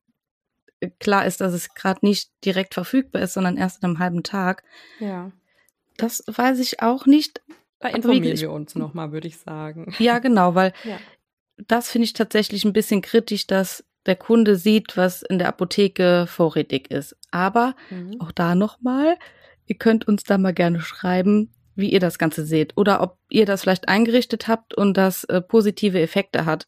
klar 1.00 1.26
ist, 1.26 1.40
dass 1.40 1.52
es 1.52 1.74
gerade 1.74 2.04
nicht 2.04 2.30
direkt 2.44 2.74
verfügbar 2.74 3.22
ist, 3.22 3.34
sondern 3.34 3.56
erst 3.56 3.82
in 3.82 3.88
einem 3.88 3.98
halben 3.98 4.22
Tag. 4.22 4.62
Ja. 5.00 5.32
Das 5.96 6.22
weiß 6.26 6.58
ich 6.58 6.82
auch 6.82 7.06
nicht. 7.06 7.42
Da 7.78 7.88
informieren 7.88 8.34
ich, 8.34 8.40
wir 8.40 8.52
uns 8.52 8.74
nochmal, 8.74 9.12
würde 9.12 9.28
ich 9.28 9.38
sagen. 9.38 9.94
Ja, 9.98 10.18
genau, 10.18 10.54
weil 10.54 10.72
ja. 10.84 10.98
das 11.56 11.90
finde 11.90 12.04
ich 12.04 12.12
tatsächlich 12.12 12.64
ein 12.64 12.72
bisschen 12.72 13.02
kritisch, 13.02 13.46
dass 13.46 13.84
der 14.06 14.16
Kunde 14.16 14.56
sieht, 14.56 14.96
was 14.96 15.22
in 15.22 15.38
der 15.38 15.48
Apotheke 15.48 16.26
vorrätig 16.28 16.90
ist. 16.90 17.16
Aber 17.30 17.74
mhm. 17.90 18.20
auch 18.20 18.32
da 18.32 18.54
nochmal, 18.54 19.16
ihr 19.66 19.76
könnt 19.76 20.06
uns 20.06 20.24
da 20.24 20.38
mal 20.38 20.54
gerne 20.54 20.80
schreiben, 20.80 21.52
wie 21.74 21.90
ihr 21.90 22.00
das 22.00 22.18
Ganze 22.18 22.46
seht 22.46 22.76
oder 22.76 23.02
ob 23.02 23.18
ihr 23.28 23.44
das 23.44 23.62
vielleicht 23.62 23.88
eingerichtet 23.88 24.48
habt 24.48 24.74
und 24.74 24.96
das 24.96 25.24
äh, 25.24 25.40
positive 25.40 26.00
Effekte 26.00 26.46
hat. 26.46 26.66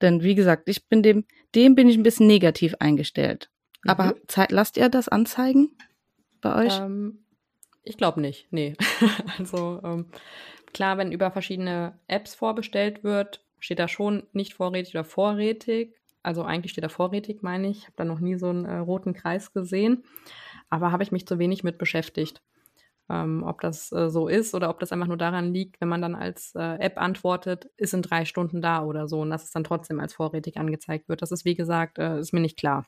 Denn 0.00 0.22
wie 0.22 0.34
gesagt, 0.34 0.68
ich 0.68 0.88
bin 0.88 1.02
dem, 1.02 1.24
dem 1.54 1.74
bin 1.74 1.88
ich 1.88 1.96
ein 1.96 2.02
bisschen 2.02 2.26
negativ 2.26 2.74
eingestellt. 2.78 3.50
Mhm. 3.84 3.90
Aber 3.90 4.14
Zeit, 4.26 4.52
lasst 4.52 4.76
ihr 4.76 4.88
das 4.88 5.08
anzeigen 5.08 5.76
bei 6.40 6.66
euch? 6.66 6.78
Ähm, 6.78 7.24
ich 7.82 7.96
glaube 7.96 8.20
nicht, 8.20 8.48
nee. 8.50 8.76
also 9.38 9.80
ähm, 9.84 10.06
klar, 10.72 10.98
wenn 10.98 11.12
über 11.12 11.30
verschiedene 11.30 11.98
Apps 12.06 12.34
vorbestellt 12.34 13.04
wird, 13.04 13.44
steht 13.58 13.78
da 13.78 13.88
schon 13.88 14.26
nicht 14.32 14.54
vorrätig 14.54 14.94
oder 14.94 15.04
vorrätig. 15.04 15.94
Also 16.22 16.42
eigentlich 16.42 16.72
steht 16.72 16.84
da 16.84 16.88
vorrätig, 16.88 17.42
meine 17.42 17.68
ich. 17.68 17.78
Ich 17.78 17.84
habe 17.84 17.94
da 17.96 18.04
noch 18.04 18.20
nie 18.20 18.36
so 18.36 18.48
einen 18.48 18.64
äh, 18.66 18.76
roten 18.76 19.14
Kreis 19.14 19.52
gesehen. 19.52 20.04
Aber 20.68 20.92
habe 20.92 21.02
ich 21.02 21.12
mich 21.12 21.26
zu 21.26 21.38
wenig 21.38 21.64
mit 21.64 21.78
beschäftigt 21.78 22.42
ähm, 23.10 23.42
ob 23.42 23.60
das 23.60 23.90
äh, 23.92 24.08
so 24.08 24.28
ist 24.28 24.54
oder 24.54 24.70
ob 24.70 24.78
das 24.78 24.92
einfach 24.92 25.08
nur 25.08 25.16
daran 25.16 25.52
liegt, 25.52 25.80
wenn 25.80 25.88
man 25.88 26.00
dann 26.00 26.14
als 26.14 26.54
äh, 26.54 26.76
App 26.78 26.98
antwortet, 26.98 27.68
ist 27.76 27.92
in 27.92 28.02
drei 28.02 28.24
Stunden 28.24 28.62
da 28.62 28.84
oder 28.84 29.08
so 29.08 29.20
und 29.20 29.30
dass 29.30 29.44
es 29.44 29.50
dann 29.50 29.64
trotzdem 29.64 29.98
als 29.98 30.14
vorrätig 30.14 30.56
angezeigt 30.58 31.08
wird. 31.08 31.20
Das 31.20 31.32
ist, 31.32 31.44
wie 31.44 31.56
gesagt, 31.56 31.98
äh, 31.98 32.20
ist 32.20 32.32
mir 32.32 32.40
nicht 32.40 32.56
klar. 32.56 32.86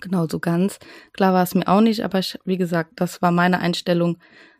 Genau, 0.00 0.26
so 0.28 0.38
ganz 0.38 0.78
klar 1.12 1.34
war 1.34 1.42
es 1.42 1.54
mir 1.54 1.66
auch 1.66 1.80
nicht, 1.80 2.04
aber 2.04 2.20
ich, 2.20 2.38
wie 2.44 2.56
gesagt, 2.56 2.92
das 2.96 3.20
war 3.20 3.32
meine 3.32 3.58
Einstellung 3.58 4.18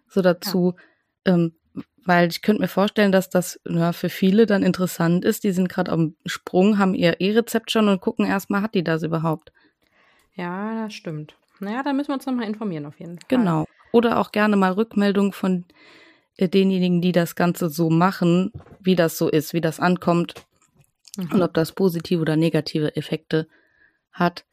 so 0.09 0.21
dazu, 0.21 0.75
ja. 1.27 1.35
ähm, 1.35 1.55
weil 2.05 2.29
ich 2.29 2.43
könnte 2.43 2.61
mir 2.61 2.69
vorstellen, 2.69 3.13
dass 3.13 3.31
das 3.31 3.61
ja, 3.67 3.93
für 3.93 4.11
viele 4.11 4.47
dann 4.47 4.63
interessant 4.63 5.25
ist. 5.25 5.45
Die 5.45 5.53
sind 5.53 5.69
gerade 5.69 5.93
am 5.93 6.17
Sprung, 6.27 6.79
haben 6.79 6.95
ihr 6.95 7.21
E-Rezept 7.21 7.71
schon 7.71 7.89
und 7.89 8.01
gucken 8.01 8.27
erstmal, 8.27 8.63
hat 8.63 8.75
die 8.75 8.85
das 8.85 9.03
überhaupt? 9.03 9.53
Ja, 10.35 10.85
das 10.85 10.93
stimmt. 10.93 11.37
Naja, 11.61 11.83
da 11.83 11.93
müssen 11.93 12.09
wir 12.09 12.15
uns 12.15 12.27
nochmal 12.27 12.47
informieren 12.47 12.85
auf 12.85 12.99
jeden 12.99 13.19
Fall. 13.19 13.29
Genau. 13.29 13.65
Oder 13.95 14.19
auch 14.19 14.33
gerne 14.33 14.57
mal 14.57 14.73
Rückmeldung 14.73 15.33
von 15.33 15.67
äh, 16.37 16.49
denjenigen, 16.49 17.01
die 17.01 17.13
das 17.13 17.37
Ganze 17.37 17.69
so 17.69 17.91
machen, 17.91 18.51
wie 18.81 18.97
das 18.97 19.17
so 19.17 19.29
ist, 19.29 19.55
wie 19.55 19.61
das 19.61 19.79
ankommt 19.79 20.35
mhm. 21.17 21.31
und 21.31 21.43
ob 21.43 21.55
das 21.55 21.71
positive 21.71 22.21
oder 22.21 22.35
negative 22.35 22.97
Effekte 22.97 23.47
hat. 24.11 24.47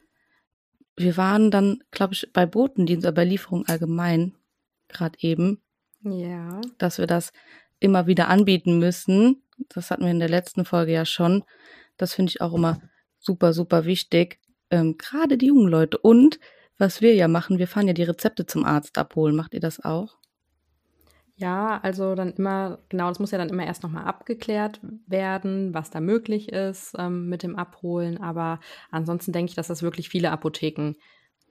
Wir 0.94 1.16
waren 1.16 1.50
dann, 1.50 1.82
glaube 1.90 2.14
ich, 2.14 2.32
bei 2.32 2.46
Botendienst 2.46 3.04
oder 3.04 3.16
bei 3.16 3.24
Lieferung 3.24 3.66
allgemein 3.66 4.36
gerade 4.86 5.18
eben. 5.18 5.60
Ja. 6.04 6.60
Dass 6.78 6.98
wir 6.98 7.08
das 7.08 7.32
immer 7.80 8.06
wieder 8.06 8.28
anbieten 8.28 8.78
müssen. 8.78 9.42
Das 9.70 9.90
hatten 9.90 10.04
wir 10.04 10.12
in 10.12 10.20
der 10.20 10.28
letzten 10.28 10.64
Folge 10.64 10.92
ja 10.92 11.04
schon. 11.04 11.42
Das 11.96 12.14
finde 12.14 12.30
ich 12.30 12.40
auch 12.40 12.54
immer 12.54 12.80
super, 13.18 13.52
super 13.52 13.86
wichtig. 13.86 14.38
Ähm, 14.70 14.98
gerade 14.98 15.36
die 15.36 15.46
jungen 15.46 15.66
Leute. 15.66 15.98
Und 15.98 16.38
was 16.78 17.00
wir 17.00 17.14
ja 17.14 17.28
machen, 17.28 17.58
wir 17.58 17.68
fahren 17.68 17.86
ja 17.86 17.94
die 17.94 18.02
Rezepte 18.02 18.46
zum 18.46 18.64
Arzt 18.64 18.98
abholen. 18.98 19.36
Macht 19.36 19.54
ihr 19.54 19.60
das 19.60 19.84
auch? 19.84 20.18
Ja, 21.36 21.80
also 21.82 22.14
dann 22.14 22.34
immer, 22.34 22.78
genau, 22.88 23.08
das 23.08 23.18
muss 23.18 23.30
ja 23.30 23.38
dann 23.38 23.48
immer 23.48 23.64
erst 23.66 23.82
nochmal 23.82 24.04
abgeklärt 24.04 24.80
werden, 25.06 25.74
was 25.74 25.90
da 25.90 26.00
möglich 26.00 26.52
ist 26.52 26.94
ähm, 26.98 27.28
mit 27.28 27.42
dem 27.42 27.56
Abholen. 27.56 28.20
Aber 28.20 28.60
ansonsten 28.90 29.32
denke 29.32 29.50
ich, 29.50 29.56
dass 29.56 29.68
das 29.68 29.82
wirklich 29.82 30.08
viele 30.08 30.30
Apotheken 30.30 30.94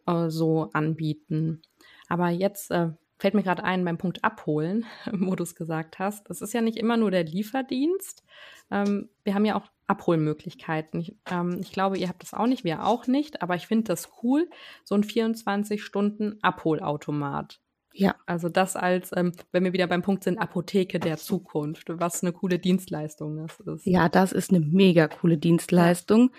äh, 0.07 0.29
so 0.29 0.69
anbieten. 0.73 1.61
Aber 2.07 2.29
jetzt 2.29 2.71
äh, 2.71 2.91
fällt 3.21 3.35
mir 3.35 3.43
gerade 3.43 3.63
ein 3.63 3.85
beim 3.85 3.99
Punkt 3.99 4.23
Abholen, 4.23 4.87
wo 5.11 5.35
du 5.35 5.43
es 5.43 5.53
gesagt 5.53 5.99
hast. 5.99 6.27
Das 6.29 6.41
ist 6.41 6.53
ja 6.53 6.61
nicht 6.61 6.77
immer 6.77 6.97
nur 6.97 7.11
der 7.11 7.23
Lieferdienst. 7.23 8.23
Ähm, 8.71 9.09
wir 9.23 9.35
haben 9.35 9.45
ja 9.45 9.55
auch 9.55 9.69
Abholmöglichkeiten. 9.85 11.01
Ich, 11.01 11.15
ähm, 11.29 11.59
ich, 11.61 11.71
glaube, 11.71 11.99
ihr 11.99 12.09
habt 12.09 12.23
das 12.23 12.33
auch 12.33 12.47
nicht, 12.47 12.63
wir 12.63 12.83
auch 12.83 13.05
nicht, 13.05 13.43
aber 13.43 13.53
ich 13.55 13.67
finde 13.67 13.83
das 13.83 14.09
cool, 14.23 14.49
so 14.83 14.95
ein 14.95 15.03
24-Stunden-Abholautomat. 15.03 17.59
Ja. 17.93 18.15
Also 18.25 18.49
das 18.49 18.75
als, 18.75 19.11
ähm, 19.15 19.33
wenn 19.51 19.65
wir 19.65 19.73
wieder 19.73 19.85
beim 19.85 20.01
Punkt 20.01 20.23
sind, 20.23 20.39
Apotheke 20.39 20.99
der 20.99 21.17
Zukunft, 21.17 21.89
was 21.89 22.23
eine 22.23 22.33
coole 22.33 22.57
Dienstleistung 22.57 23.37
das 23.37 23.59
ist. 23.59 23.85
Ja, 23.85 24.09
das 24.09 24.31
ist 24.31 24.49
eine 24.49 24.61
mega 24.61 25.07
coole 25.07 25.37
Dienstleistung. 25.37 26.31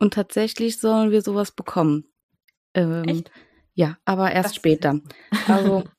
Und 0.00 0.14
tatsächlich 0.14 0.80
sollen 0.80 1.12
wir 1.12 1.22
sowas 1.22 1.52
bekommen. 1.52 2.06
Ähm, 2.74 3.04
Echt? 3.04 3.30
Ja, 3.74 3.96
aber 4.06 4.32
erst 4.32 4.48
das 4.48 4.56
später. 4.56 5.00
Also 5.46 5.84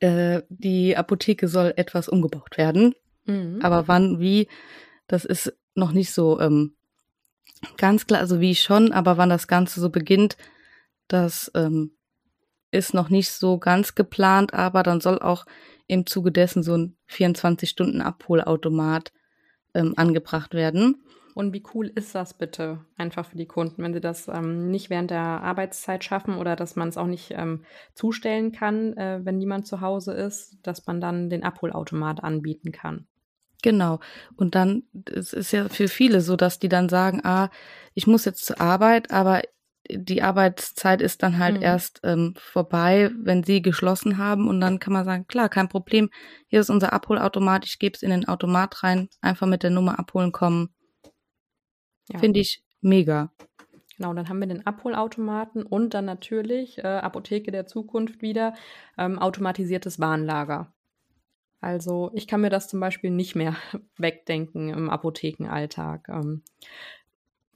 äh, 0.00 0.42
die 0.48 0.96
Apotheke 0.96 1.48
soll 1.48 1.72
etwas 1.76 2.08
umgebaut 2.08 2.56
werden. 2.56 2.94
Mhm. 3.24 3.60
Aber 3.62 3.88
wann, 3.88 4.20
wie, 4.20 4.48
das 5.06 5.24
ist 5.24 5.54
noch 5.74 5.92
nicht 5.92 6.12
so 6.12 6.40
ähm, 6.40 6.74
ganz 7.76 8.06
klar, 8.06 8.20
also 8.20 8.40
wie 8.40 8.54
schon, 8.54 8.92
aber 8.92 9.16
wann 9.16 9.28
das 9.28 9.48
Ganze 9.48 9.80
so 9.80 9.90
beginnt, 9.90 10.36
das 11.08 11.50
ähm, 11.54 11.92
ist 12.70 12.94
noch 12.94 13.08
nicht 13.08 13.30
so 13.30 13.58
ganz 13.58 13.94
geplant, 13.94 14.54
aber 14.54 14.82
dann 14.82 15.00
soll 15.00 15.18
auch 15.18 15.46
im 15.86 16.06
Zuge 16.06 16.32
dessen 16.32 16.62
so 16.62 16.76
ein 16.76 16.96
24-Stunden-Abholautomat 17.10 19.12
ähm, 19.74 19.94
angebracht 19.96 20.54
werden. 20.54 21.02
Und 21.36 21.52
wie 21.52 21.62
cool 21.74 21.92
ist 21.94 22.14
das 22.14 22.32
bitte 22.32 22.78
einfach 22.96 23.26
für 23.26 23.36
die 23.36 23.44
Kunden, 23.44 23.82
wenn 23.82 23.92
sie 23.92 24.00
das 24.00 24.26
ähm, 24.26 24.70
nicht 24.70 24.88
während 24.88 25.10
der 25.10 25.20
Arbeitszeit 25.20 26.02
schaffen 26.02 26.38
oder 26.38 26.56
dass 26.56 26.76
man 26.76 26.88
es 26.88 26.96
auch 26.96 27.06
nicht 27.06 27.32
ähm, 27.36 27.66
zustellen 27.92 28.52
kann, 28.52 28.96
äh, 28.96 29.20
wenn 29.22 29.36
niemand 29.36 29.66
zu 29.66 29.82
Hause 29.82 30.14
ist, 30.14 30.56
dass 30.62 30.86
man 30.86 30.98
dann 30.98 31.28
den 31.28 31.44
Abholautomat 31.44 32.24
anbieten 32.24 32.72
kann. 32.72 33.06
Genau. 33.62 34.00
Und 34.36 34.54
dann, 34.54 34.84
es 35.14 35.34
ist 35.34 35.52
ja 35.52 35.68
für 35.68 35.88
viele 35.88 36.22
so, 36.22 36.36
dass 36.36 36.58
die 36.58 36.70
dann 36.70 36.88
sagen, 36.88 37.20
ah, 37.22 37.50
ich 37.92 38.06
muss 38.06 38.24
jetzt 38.24 38.46
zur 38.46 38.58
Arbeit, 38.58 39.10
aber 39.10 39.42
die 39.90 40.22
Arbeitszeit 40.22 41.02
ist 41.02 41.22
dann 41.22 41.38
halt 41.38 41.56
mhm. 41.56 41.62
erst 41.62 42.00
ähm, 42.02 42.32
vorbei, 42.38 43.10
wenn 43.22 43.44
sie 43.44 43.60
geschlossen 43.60 44.16
haben. 44.16 44.48
Und 44.48 44.62
dann 44.62 44.78
kann 44.78 44.94
man 44.94 45.04
sagen, 45.04 45.26
klar, 45.26 45.50
kein 45.50 45.68
Problem. 45.68 46.08
Hier 46.46 46.60
ist 46.60 46.70
unser 46.70 46.94
Abholautomat, 46.94 47.66
ich 47.66 47.78
gebe 47.78 47.94
es 47.94 48.02
in 48.02 48.08
den 48.08 48.26
Automat 48.26 48.82
rein, 48.82 49.10
einfach 49.20 49.46
mit 49.46 49.62
der 49.62 49.70
Nummer 49.70 49.98
abholen 49.98 50.32
kommen. 50.32 50.70
Ja. 52.08 52.18
Finde 52.18 52.40
ich 52.40 52.62
mega. 52.80 53.32
Genau, 53.96 54.12
dann 54.12 54.28
haben 54.28 54.40
wir 54.40 54.46
den 54.46 54.66
Abholautomaten 54.66 55.62
und 55.62 55.94
dann 55.94 56.04
natürlich 56.04 56.78
äh, 56.78 56.82
Apotheke 56.82 57.50
der 57.50 57.66
Zukunft 57.66 58.20
wieder 58.20 58.54
ähm, 58.98 59.18
automatisiertes 59.18 59.98
Warenlager. 59.98 60.72
Also 61.60 62.10
ich 62.14 62.28
kann 62.28 62.42
mir 62.42 62.50
das 62.50 62.68
zum 62.68 62.78
Beispiel 62.80 63.10
nicht 63.10 63.34
mehr 63.34 63.56
wegdenken 63.96 64.68
im 64.68 64.90
Apothekenalltag. 64.90 66.08
Ähm, 66.08 66.42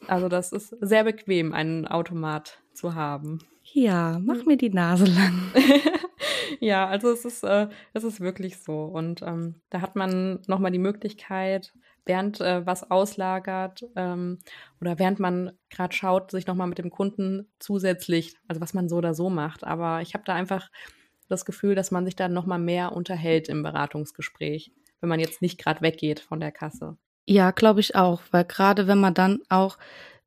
also 0.06 0.28
das 0.28 0.52
ist 0.52 0.74
sehr 0.80 1.04
bequem, 1.04 1.52
einen 1.52 1.86
Automat 1.86 2.58
zu 2.72 2.94
haben. 2.94 3.40
Ja, 3.62 4.18
mach 4.24 4.46
mir 4.46 4.56
die 4.56 4.70
Nase 4.70 5.04
lang. 5.04 5.52
ja, 6.60 6.88
also 6.88 7.10
es 7.10 7.24
ist, 7.24 7.44
äh, 7.44 7.68
es 7.92 8.02
ist 8.02 8.20
wirklich 8.20 8.58
so. 8.58 8.84
Und 8.84 9.22
ähm, 9.22 9.56
da 9.68 9.82
hat 9.82 9.94
man 9.94 10.40
nochmal 10.46 10.72
die 10.72 10.78
Möglichkeit, 10.78 11.72
während 12.06 12.40
äh, 12.40 12.64
was 12.66 12.90
auslagert 12.90 13.84
ähm, 13.96 14.38
oder 14.80 14.98
während 14.98 15.20
man 15.20 15.52
gerade 15.68 15.94
schaut, 15.94 16.30
sich 16.30 16.46
nochmal 16.46 16.66
mit 16.66 16.78
dem 16.78 16.90
Kunden 16.90 17.50
zusätzlich, 17.58 18.36
also 18.48 18.60
was 18.60 18.74
man 18.74 18.88
so 18.88 18.96
oder 18.96 19.14
so 19.14 19.30
macht. 19.30 19.64
Aber 19.64 20.00
ich 20.02 20.14
habe 20.14 20.24
da 20.24 20.34
einfach 20.34 20.70
das 21.28 21.44
Gefühl, 21.44 21.74
dass 21.74 21.90
man 21.90 22.04
sich 22.04 22.16
dann 22.16 22.32
nochmal 22.32 22.58
mehr 22.58 22.92
unterhält 22.92 23.48
im 23.48 23.62
Beratungsgespräch, 23.62 24.72
wenn 25.00 25.08
man 25.08 25.20
jetzt 25.20 25.42
nicht 25.42 25.58
gerade 25.58 25.80
weggeht 25.80 26.20
von 26.20 26.40
der 26.40 26.52
Kasse. 26.52 26.96
Ja, 27.26 27.52
glaube 27.52 27.80
ich 27.80 27.94
auch, 27.94 28.22
weil 28.32 28.44
gerade 28.44 28.86
wenn 28.86 28.98
man 28.98 29.14
dann 29.14 29.40
auch 29.48 29.78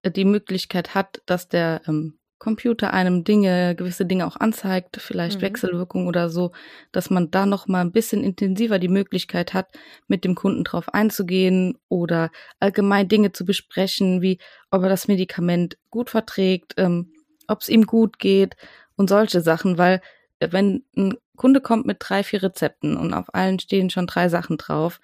äh, 0.03 0.11
die 0.11 0.25
Möglichkeit 0.25 0.95
hat, 0.95 1.21
dass 1.25 1.49
der 1.49 1.81
ähm, 1.87 2.17
Computer 2.43 2.93
einem 2.93 3.23
Dinge, 3.23 3.73
gewisse 3.73 4.05
Dinge 4.05 4.27
auch 4.27 4.35
anzeigt, 4.35 4.97
vielleicht 4.99 5.37
mhm. 5.37 5.43
Wechselwirkung 5.43 6.07
oder 6.07 6.29
so, 6.29 6.51
dass 6.91 7.09
man 7.09 7.31
da 7.31 7.45
noch 7.45 7.67
mal 7.67 7.79
ein 7.79 7.93
bisschen 7.93 8.21
intensiver 8.21 8.79
die 8.79 8.89
Möglichkeit 8.89 9.53
hat, 9.53 9.69
mit 10.07 10.25
dem 10.25 10.35
Kunden 10.35 10.65
drauf 10.65 10.93
einzugehen 10.93 11.77
oder 11.87 12.31
allgemein 12.59 13.07
Dinge 13.07 13.31
zu 13.31 13.45
besprechen, 13.45 14.21
wie 14.21 14.39
ob 14.71 14.83
er 14.83 14.89
das 14.89 15.07
Medikament 15.07 15.77
gut 15.89 16.09
verträgt, 16.09 16.73
ähm, 16.75 17.13
ob 17.47 17.61
es 17.61 17.69
ihm 17.69 17.85
gut 17.85 18.19
geht 18.19 18.57
und 18.97 19.09
solche 19.09 19.39
Sachen, 19.39 19.77
weil 19.77 20.01
wenn 20.41 20.83
ein 20.97 21.15
Kunde 21.37 21.61
kommt 21.61 21.85
mit 21.85 21.97
drei, 22.01 22.23
vier 22.23 22.43
Rezepten 22.43 22.97
und 22.97 23.13
auf 23.13 23.33
allen 23.33 23.57
stehen 23.59 23.89
schon 23.89 24.05
drei 24.05 24.27
Sachen 24.27 24.57
drauf, 24.57 24.99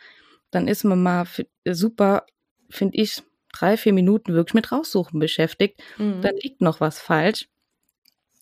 dann 0.51 0.67
ist 0.67 0.83
man 0.83 1.01
mal 1.01 1.25
super, 1.65 2.25
finde 2.69 2.97
ich, 2.97 3.23
drei, 3.53 3.77
vier 3.77 3.93
Minuten 3.93 4.33
wirklich 4.33 4.53
mit 4.53 4.71
raussuchen 4.71 5.19
beschäftigt, 5.19 5.81
mhm. 5.97 6.21
dann 6.21 6.35
liegt 6.35 6.61
noch 6.61 6.79
was 6.79 6.99
falsch. 6.99 7.47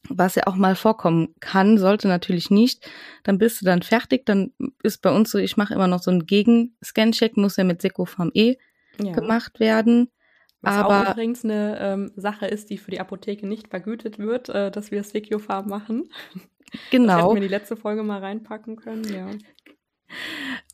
Was 0.10 0.36
ja 0.36 0.48
auch 0.48 0.56
mal 0.56 0.76
vorkommen 0.76 1.36
kann, 1.42 1.78
sollte 1.78 2.08
natürlich 2.08 2.50
nicht. 2.50 2.90
Dann 3.24 3.38
bist 3.38 3.60
du 3.62 3.66
dann 3.66 3.82
fertig. 3.82 4.26
Dann 4.26 4.54
ist 4.82 5.02
bei 5.02 5.12
uns 5.12 5.32
so, 5.32 5.38
ich 5.38 5.58
mache 5.58 5.74
immer 5.74 5.88
noch 5.88 6.02
so 6.02 6.12
einen 6.12 6.26
Gegenscan-Check, 6.26 7.36
muss 7.36 7.58
ja 7.58 7.66
mit 7.66 7.82
Secofarm 7.82 8.32
E 8.34 8.56
ja. 9.02 9.12
gemacht 9.12 9.60
werden. 9.60 10.10
Was 10.62 10.76
aber 10.76 11.02
auch 11.02 11.12
übrigens 11.12 11.44
eine 11.44 11.78
ähm, 11.80 12.12
Sache 12.16 12.48
ist, 12.48 12.70
die 12.70 12.78
für 12.78 12.92
die 12.92 13.00
Apotheke 13.00 13.48
nicht 13.48 13.68
vergütet 13.68 14.18
wird, 14.18 14.50
äh, 14.50 14.72
dass 14.72 14.92
wir 14.92 15.04
Seciofarm 15.04 15.68
machen. 15.68 16.10
Genau. 16.92 17.08
Das 17.08 17.22
hätten 17.24 17.36
wir 17.36 17.42
die 17.42 17.48
letzte 17.48 17.78
Folge 17.78 18.04
mal 18.04 18.20
reinpacken 18.20 18.76
können, 18.76 19.04
ja. 19.06 19.30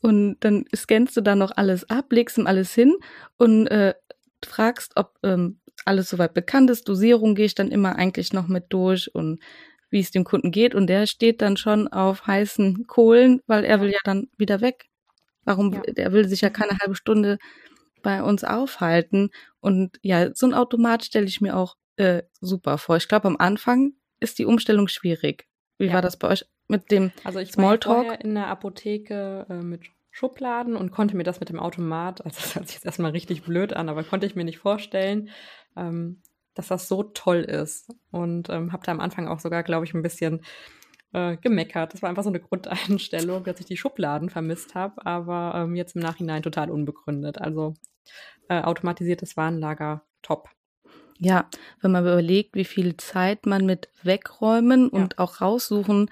Und 0.02 0.36
dann 0.40 0.64
scannst 0.74 1.16
du 1.16 1.20
da 1.20 1.36
noch 1.36 1.52
alles 1.54 1.88
ab, 1.90 2.12
legst 2.12 2.38
ihm 2.38 2.46
alles 2.46 2.74
hin 2.74 2.96
und 3.36 3.66
äh, 3.66 3.94
fragst, 4.46 4.92
ob 4.96 5.18
ähm, 5.22 5.60
alles 5.84 6.10
soweit 6.10 6.34
bekannt 6.34 6.70
ist. 6.70 6.88
Dosierung 6.88 7.34
gehe 7.34 7.46
ich 7.46 7.54
dann 7.54 7.70
immer 7.70 7.96
eigentlich 7.96 8.32
noch 8.32 8.48
mit 8.48 8.66
durch 8.70 9.14
und 9.14 9.40
wie 9.90 10.00
es 10.00 10.10
dem 10.10 10.24
Kunden 10.24 10.50
geht. 10.50 10.74
Und 10.74 10.88
der 10.88 11.06
steht 11.06 11.42
dann 11.42 11.56
schon 11.56 11.88
auf 11.88 12.26
heißen 12.26 12.86
Kohlen, 12.86 13.40
weil 13.46 13.64
er 13.64 13.80
will 13.80 13.90
ja 13.90 13.98
dann 14.04 14.28
wieder 14.36 14.60
weg. 14.60 14.86
Warum? 15.44 15.72
Ja. 15.72 15.80
Der 15.82 16.12
will 16.12 16.28
sich 16.28 16.40
ja 16.40 16.50
keine 16.50 16.78
halbe 16.80 16.94
Stunde 16.94 17.38
bei 18.02 18.22
uns 18.22 18.44
aufhalten. 18.44 19.30
Und 19.60 19.98
ja, 20.02 20.34
so 20.34 20.46
ein 20.46 20.54
Automat 20.54 21.04
stelle 21.04 21.26
ich 21.26 21.40
mir 21.40 21.56
auch 21.56 21.76
äh, 21.96 22.22
super 22.40 22.78
vor. 22.78 22.96
Ich 22.96 23.08
glaube, 23.08 23.28
am 23.28 23.36
Anfang 23.36 23.92
ist 24.20 24.38
die 24.38 24.46
Umstellung 24.46 24.88
schwierig. 24.88 25.46
Wie 25.78 25.86
ja. 25.86 25.94
war 25.94 26.02
das 26.02 26.18
bei 26.18 26.28
euch 26.28 26.44
mit 26.68 26.90
dem 26.90 27.12
Also 27.24 27.40
ich 27.40 27.52
Smalltalk? 27.52 27.96
war 27.96 28.04
vorher 28.04 28.24
in 28.24 28.34
der 28.34 28.48
Apotheke 28.48 29.46
äh, 29.48 29.54
mit 29.54 29.82
Schubladen 30.16 30.76
und 30.76 30.92
konnte 30.92 31.16
mir 31.16 31.24
das 31.24 31.40
mit 31.40 31.48
dem 31.48 31.58
Automat, 31.58 32.24
also 32.24 32.38
das 32.40 32.54
hört 32.54 32.66
sich 32.68 32.76
jetzt 32.76 32.86
erstmal 32.86 33.10
richtig 33.10 33.42
blöd 33.42 33.72
an, 33.72 33.88
aber 33.88 34.04
konnte 34.04 34.26
ich 34.26 34.36
mir 34.36 34.44
nicht 34.44 34.58
vorstellen, 34.58 35.30
ähm, 35.76 36.22
dass 36.54 36.68
das 36.68 36.86
so 36.86 37.02
toll 37.02 37.38
ist. 37.40 37.92
Und 38.12 38.48
ähm, 38.48 38.72
habe 38.72 38.86
da 38.86 38.92
am 38.92 39.00
Anfang 39.00 39.26
auch 39.26 39.40
sogar, 39.40 39.64
glaube 39.64 39.86
ich, 39.86 39.92
ein 39.92 40.04
bisschen 40.04 40.42
äh, 41.12 41.36
gemeckert. 41.36 41.94
Das 41.94 42.00
war 42.00 42.10
einfach 42.10 42.22
so 42.22 42.28
eine 42.28 42.38
Grundeinstellung, 42.38 43.42
dass 43.42 43.58
ich 43.58 43.66
die 43.66 43.76
Schubladen 43.76 44.30
vermisst 44.30 44.76
habe, 44.76 45.04
aber 45.04 45.52
ähm, 45.56 45.74
jetzt 45.74 45.96
im 45.96 46.02
Nachhinein 46.02 46.44
total 46.44 46.70
unbegründet. 46.70 47.40
Also 47.40 47.74
äh, 48.48 48.62
automatisiertes 48.62 49.36
Warenlager, 49.36 50.04
top. 50.22 50.48
Ja, 51.18 51.50
wenn 51.80 51.90
man 51.90 52.04
überlegt, 52.04 52.54
wie 52.54 52.64
viel 52.64 52.96
Zeit 52.98 53.46
man 53.46 53.66
mit 53.66 53.88
Wegräumen 54.04 54.90
ja. 54.92 55.00
und 55.00 55.18
auch 55.18 55.40
raussuchen 55.40 56.08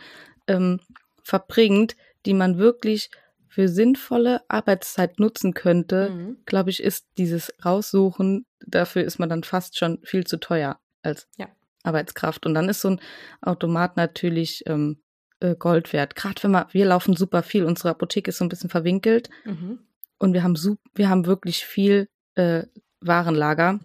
ähm, 0.49 0.81
verbringt, 1.23 1.95
die 2.27 2.35
man 2.35 2.59
wirklich 2.59 3.11
für 3.53 3.69
sinnvolle 3.69 4.41
Arbeitszeit 4.49 5.21
nutzen 5.21 5.53
könnte, 5.53 6.09
mhm. 6.09 6.39
glaube 6.47 6.71
ich, 6.71 6.83
ist 6.83 7.07
dieses 7.19 7.53
Raussuchen, 7.63 8.47
dafür 8.67 9.05
ist 9.05 9.19
man 9.19 9.29
dann 9.29 9.45
fast 9.45 9.77
schon 9.79 9.99
viel 10.05 10.27
zu 10.27 10.41
teuer 10.41 10.81
als 11.03 11.29
ja. 11.37 11.49
Arbeitskraft. 11.83 12.47
Und 12.47 12.55
dann 12.55 12.71
ist 12.71 12.81
so 12.81 12.89
ein 12.89 13.01
Automat 13.43 13.99
natürlich 13.99 14.63
ähm, 14.67 15.03
äh, 15.41 15.55
Gold 15.55 15.93
wert. 15.93 16.17
Gerade 16.17 16.43
wenn 16.43 16.53
man, 16.53 16.65
wir 16.71 16.87
laufen 16.87 17.15
super 17.15 17.43
viel, 17.43 17.67
unsere 17.67 17.91
Apotheke 17.91 18.31
ist 18.31 18.39
so 18.39 18.45
ein 18.47 18.49
bisschen 18.49 18.71
verwinkelt 18.71 19.29
mhm. 19.45 19.81
und 20.19 20.33
wir 20.33 20.45
haben, 20.45 20.57
wir 20.95 21.11
haben 21.11 21.27
wirklich 21.27 21.67
viel 21.67 22.09
äh, 22.37 22.63
Warenlager. 23.01 23.81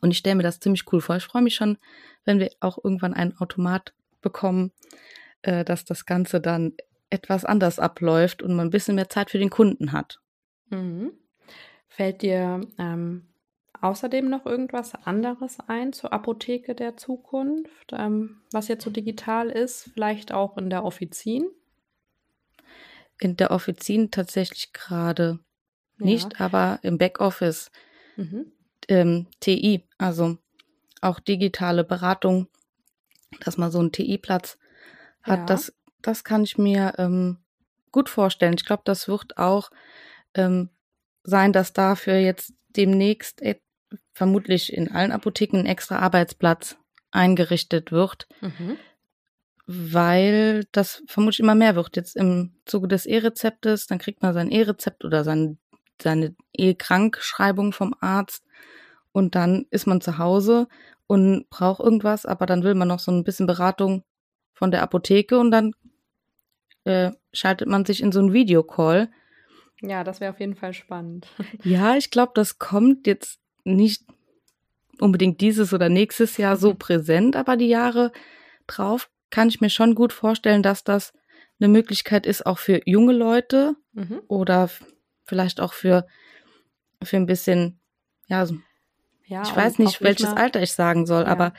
Und 0.00 0.10
ich 0.10 0.18
stelle 0.18 0.34
mir 0.34 0.42
das 0.42 0.58
ziemlich 0.58 0.92
cool 0.92 1.00
vor. 1.00 1.14
Ich 1.14 1.24
freue 1.24 1.42
mich 1.42 1.54
schon, 1.54 1.78
wenn 2.24 2.40
wir 2.40 2.50
auch 2.58 2.82
irgendwann 2.82 3.14
einen 3.14 3.36
Automat 3.38 3.94
bekommen, 4.20 4.72
äh, 5.42 5.64
dass 5.64 5.84
das 5.84 6.06
Ganze 6.06 6.40
dann 6.40 6.72
etwas 7.10 7.44
anders 7.44 7.78
abläuft 7.78 8.42
und 8.42 8.54
man 8.54 8.68
ein 8.68 8.70
bisschen 8.70 8.94
mehr 8.94 9.08
Zeit 9.08 9.30
für 9.30 9.38
den 9.38 9.50
Kunden 9.50 9.92
hat. 9.92 10.20
Mhm. 10.70 11.12
Fällt 11.88 12.22
dir 12.22 12.60
ähm, 12.78 13.26
außerdem 13.80 14.28
noch 14.28 14.46
irgendwas 14.46 14.94
anderes 14.94 15.58
ein 15.66 15.92
zur 15.92 16.12
Apotheke 16.12 16.74
der 16.74 16.96
Zukunft, 16.96 17.92
ähm, 17.92 18.40
was 18.52 18.68
jetzt 18.68 18.84
so 18.84 18.90
digital 18.90 19.50
ist, 19.50 19.90
vielleicht 19.92 20.32
auch 20.32 20.56
in 20.56 20.70
der 20.70 20.84
Offizin? 20.84 21.46
In 23.18 23.36
der 23.36 23.50
Offizin 23.50 24.10
tatsächlich 24.10 24.72
gerade 24.72 25.40
ja. 25.98 26.06
nicht, 26.06 26.40
aber 26.40 26.78
im 26.82 26.96
Backoffice 26.96 27.70
mhm. 28.16 28.52
ähm, 28.88 29.26
TI, 29.40 29.84
also 29.98 30.38
auch 31.00 31.20
digitale 31.20 31.84
Beratung, 31.84 32.48
dass 33.44 33.56
man 33.56 33.70
so 33.70 33.78
einen 33.78 33.92
TI-Platz 33.92 34.58
hat, 35.22 35.40
ja. 35.40 35.46
das 35.46 35.72
das 36.02 36.24
kann 36.24 36.44
ich 36.44 36.58
mir 36.58 36.94
ähm, 36.98 37.38
gut 37.92 38.08
vorstellen. 38.08 38.54
Ich 38.54 38.64
glaube, 38.64 38.82
das 38.84 39.08
wird 39.08 39.38
auch 39.38 39.70
ähm, 40.34 40.70
sein, 41.22 41.52
dass 41.52 41.72
dafür 41.72 42.18
jetzt 42.18 42.52
demnächst 42.68 43.42
äh, 43.42 43.56
vermutlich 44.12 44.72
in 44.72 44.90
allen 44.90 45.12
Apotheken 45.12 45.58
ein 45.58 45.66
extra 45.66 45.98
Arbeitsplatz 45.98 46.76
eingerichtet 47.10 47.90
wird, 47.90 48.28
mhm. 48.40 48.76
weil 49.66 50.64
das 50.72 51.02
vermutlich 51.06 51.40
immer 51.40 51.54
mehr 51.54 51.74
wird. 51.74 51.96
Jetzt 51.96 52.16
im 52.16 52.54
Zuge 52.66 52.88
des 52.88 53.06
E-Rezeptes, 53.06 53.86
dann 53.86 53.98
kriegt 53.98 54.22
man 54.22 54.34
sein 54.34 54.50
E-Rezept 54.50 55.04
oder 55.04 55.24
sein, 55.24 55.58
seine 56.00 56.34
E-Krankschreibung 56.52 57.72
vom 57.72 57.94
Arzt 58.00 58.44
und 59.12 59.34
dann 59.34 59.66
ist 59.70 59.86
man 59.86 60.00
zu 60.00 60.18
Hause 60.18 60.68
und 61.06 61.50
braucht 61.50 61.80
irgendwas, 61.80 62.26
aber 62.26 62.46
dann 62.46 62.62
will 62.62 62.74
man 62.74 62.86
noch 62.86 63.00
so 63.00 63.10
ein 63.10 63.24
bisschen 63.24 63.46
Beratung 63.46 64.04
von 64.52 64.70
der 64.70 64.82
Apotheke 64.82 65.38
und 65.38 65.50
dann 65.50 65.72
äh, 66.84 67.10
schaltet 67.32 67.68
man 67.68 67.84
sich 67.84 68.02
in 68.02 68.12
so 68.12 68.20
einen 68.20 68.32
Videocall. 68.32 69.10
Ja, 69.80 70.04
das 70.04 70.20
wäre 70.20 70.32
auf 70.32 70.40
jeden 70.40 70.54
Fall 70.54 70.74
spannend. 70.74 71.26
Ja, 71.64 71.96
ich 71.96 72.10
glaube, 72.10 72.32
das 72.34 72.58
kommt 72.58 73.06
jetzt 73.06 73.38
nicht 73.64 74.04
unbedingt 74.98 75.40
dieses 75.40 75.72
oder 75.72 75.88
nächstes 75.88 76.36
Jahr 76.36 76.56
so 76.56 76.72
mhm. 76.72 76.78
präsent, 76.78 77.36
aber 77.36 77.56
die 77.56 77.68
Jahre 77.68 78.12
drauf 78.66 79.10
kann 79.30 79.48
ich 79.48 79.60
mir 79.60 79.70
schon 79.70 79.94
gut 79.94 80.12
vorstellen, 80.12 80.62
dass 80.62 80.84
das 80.84 81.12
eine 81.58 81.68
Möglichkeit 81.68 82.26
ist, 82.26 82.46
auch 82.46 82.58
für 82.58 82.80
junge 82.86 83.12
Leute 83.12 83.76
mhm. 83.92 84.20
oder 84.28 84.70
vielleicht 85.24 85.60
auch 85.60 85.72
für, 85.72 86.06
für 87.02 87.16
ein 87.16 87.26
bisschen, 87.26 87.78
ja, 88.26 88.46
ja 89.26 89.42
ich 89.42 89.54
weiß 89.54 89.78
nicht, 89.78 90.02
welches 90.02 90.32
Alter 90.32 90.62
ich 90.62 90.72
sagen 90.72 91.06
soll, 91.06 91.22
ja. 91.22 91.28
aber 91.28 91.52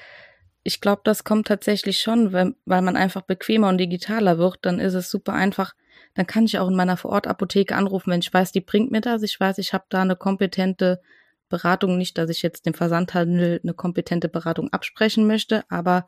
ich 0.63 0.82
glaube, 0.82 1.02
das 1.04 1.24
kommt 1.24 1.47
tatsächlich 1.47 2.00
schon, 2.00 2.34
wenn, 2.34 2.56
weil 2.65 2.82
man 2.82 2.95
einfach 2.95 3.21
bequemer 3.21 3.69
und 3.69 3.78
digitaler 3.78 4.38
wird, 4.38 4.60
dann 4.62 4.80
ist 4.80 4.93
es 4.93 5.10
super 5.10 5.34
einfach. 5.34 5.74
Dann 6.13 6.28
kann 6.28 6.45
ich 6.45 6.60
auch 6.60 6.67
in 6.67 6.76
meiner 6.76 6.97
Vorortapotheke 6.97 7.76
anrufen, 7.76 8.12
wenn 8.12 8.19
ich 8.19 8.34
weiß, 8.34 8.52
die 8.52 8.62
bringt 8.62 8.91
mir 8.91 9.02
das. 9.02 9.24
Ich 9.24 9.39
weiß, 9.39 9.58
ich 9.58 9.74
habe 9.74 9.86
da 9.89 10.02
eine 10.02 10.15
kompetente 10.15 11.02
Beratung. 11.50 11.97
Nicht, 11.97 12.17
dass 12.17 12.30
ich 12.30 12.41
jetzt 12.41 12.65
dem 12.65 12.74
Versandhandel 12.74 13.60
eine 13.63 13.74
kompetente 13.74 14.30
Beratung 14.30 14.71
absprechen 14.71 15.26
möchte, 15.26 15.63
aber 15.69 16.06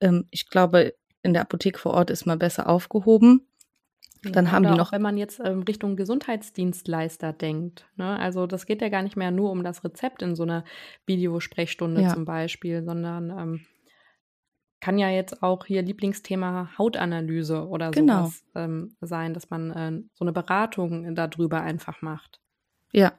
ähm, 0.00 0.26
ich 0.30 0.48
glaube, 0.48 0.94
in 1.22 1.32
der 1.32 1.42
Apotheke 1.42 1.78
vor 1.78 1.94
Ort 1.94 2.10
ist 2.10 2.26
man 2.26 2.38
besser 2.38 2.68
aufgehoben. 2.68 3.47
Dann 4.22 4.46
ja, 4.46 4.52
haben 4.52 4.64
die 4.64 4.70
noch. 4.70 4.88
Auch 4.88 4.92
wenn 4.92 5.02
man 5.02 5.16
jetzt 5.16 5.40
ähm, 5.44 5.62
Richtung 5.62 5.96
Gesundheitsdienstleister 5.96 7.32
denkt. 7.32 7.86
Ne? 7.96 8.18
Also 8.18 8.46
das 8.46 8.66
geht 8.66 8.82
ja 8.82 8.88
gar 8.88 9.02
nicht 9.02 9.16
mehr 9.16 9.30
nur 9.30 9.50
um 9.50 9.62
das 9.62 9.84
Rezept 9.84 10.22
in 10.22 10.34
so 10.34 10.42
einer 10.42 10.64
Videosprechstunde 11.06 12.02
ja. 12.02 12.14
zum 12.14 12.24
Beispiel, 12.24 12.82
sondern 12.82 13.30
ähm, 13.30 13.66
kann 14.80 14.98
ja 14.98 15.08
jetzt 15.10 15.42
auch 15.42 15.66
hier 15.66 15.82
Lieblingsthema 15.82 16.70
Hautanalyse 16.78 17.66
oder 17.66 17.90
genau. 17.90 18.24
sowas 18.24 18.44
ähm, 18.54 18.96
sein, 19.00 19.34
dass 19.34 19.50
man 19.50 19.70
äh, 19.70 20.02
so 20.14 20.24
eine 20.24 20.32
Beratung 20.32 21.14
darüber 21.14 21.60
einfach 21.60 22.02
macht. 22.02 22.40
Ja, 22.92 23.12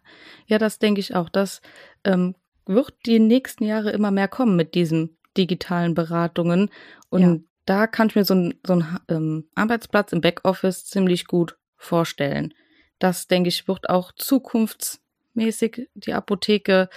ja, 0.48 0.58
das 0.58 0.80
denke 0.80 1.00
ich 1.00 1.16
auch. 1.16 1.30
Das 1.30 1.62
ähm, 2.04 2.36
wird 2.66 2.94
die 3.06 3.20
nächsten 3.20 3.66
Jahre 3.66 3.92
immer 3.92 4.12
mehr 4.12 4.28
kommen 4.28 4.56
mit 4.56 4.74
diesen 4.74 5.18
digitalen 5.38 5.94
Beratungen. 5.94 6.70
Und 7.10 7.22
ja 7.22 7.49
da 7.70 7.86
kann 7.86 8.08
ich 8.08 8.16
mir 8.16 8.26
so 8.26 8.34
einen 8.34 8.60
so 8.66 8.84
ähm, 9.10 9.48
Arbeitsplatz 9.54 10.12
im 10.12 10.22
Backoffice 10.22 10.86
ziemlich 10.86 11.28
gut 11.28 11.56
vorstellen. 11.78 12.56
Das, 12.98 13.28
denke 13.28 13.50
ich, 13.50 13.68
wird 13.68 13.92
auch 13.92 14.12
zukunftsmäßig 14.12 15.88
die 15.94 16.14
Apotheke 16.14 16.90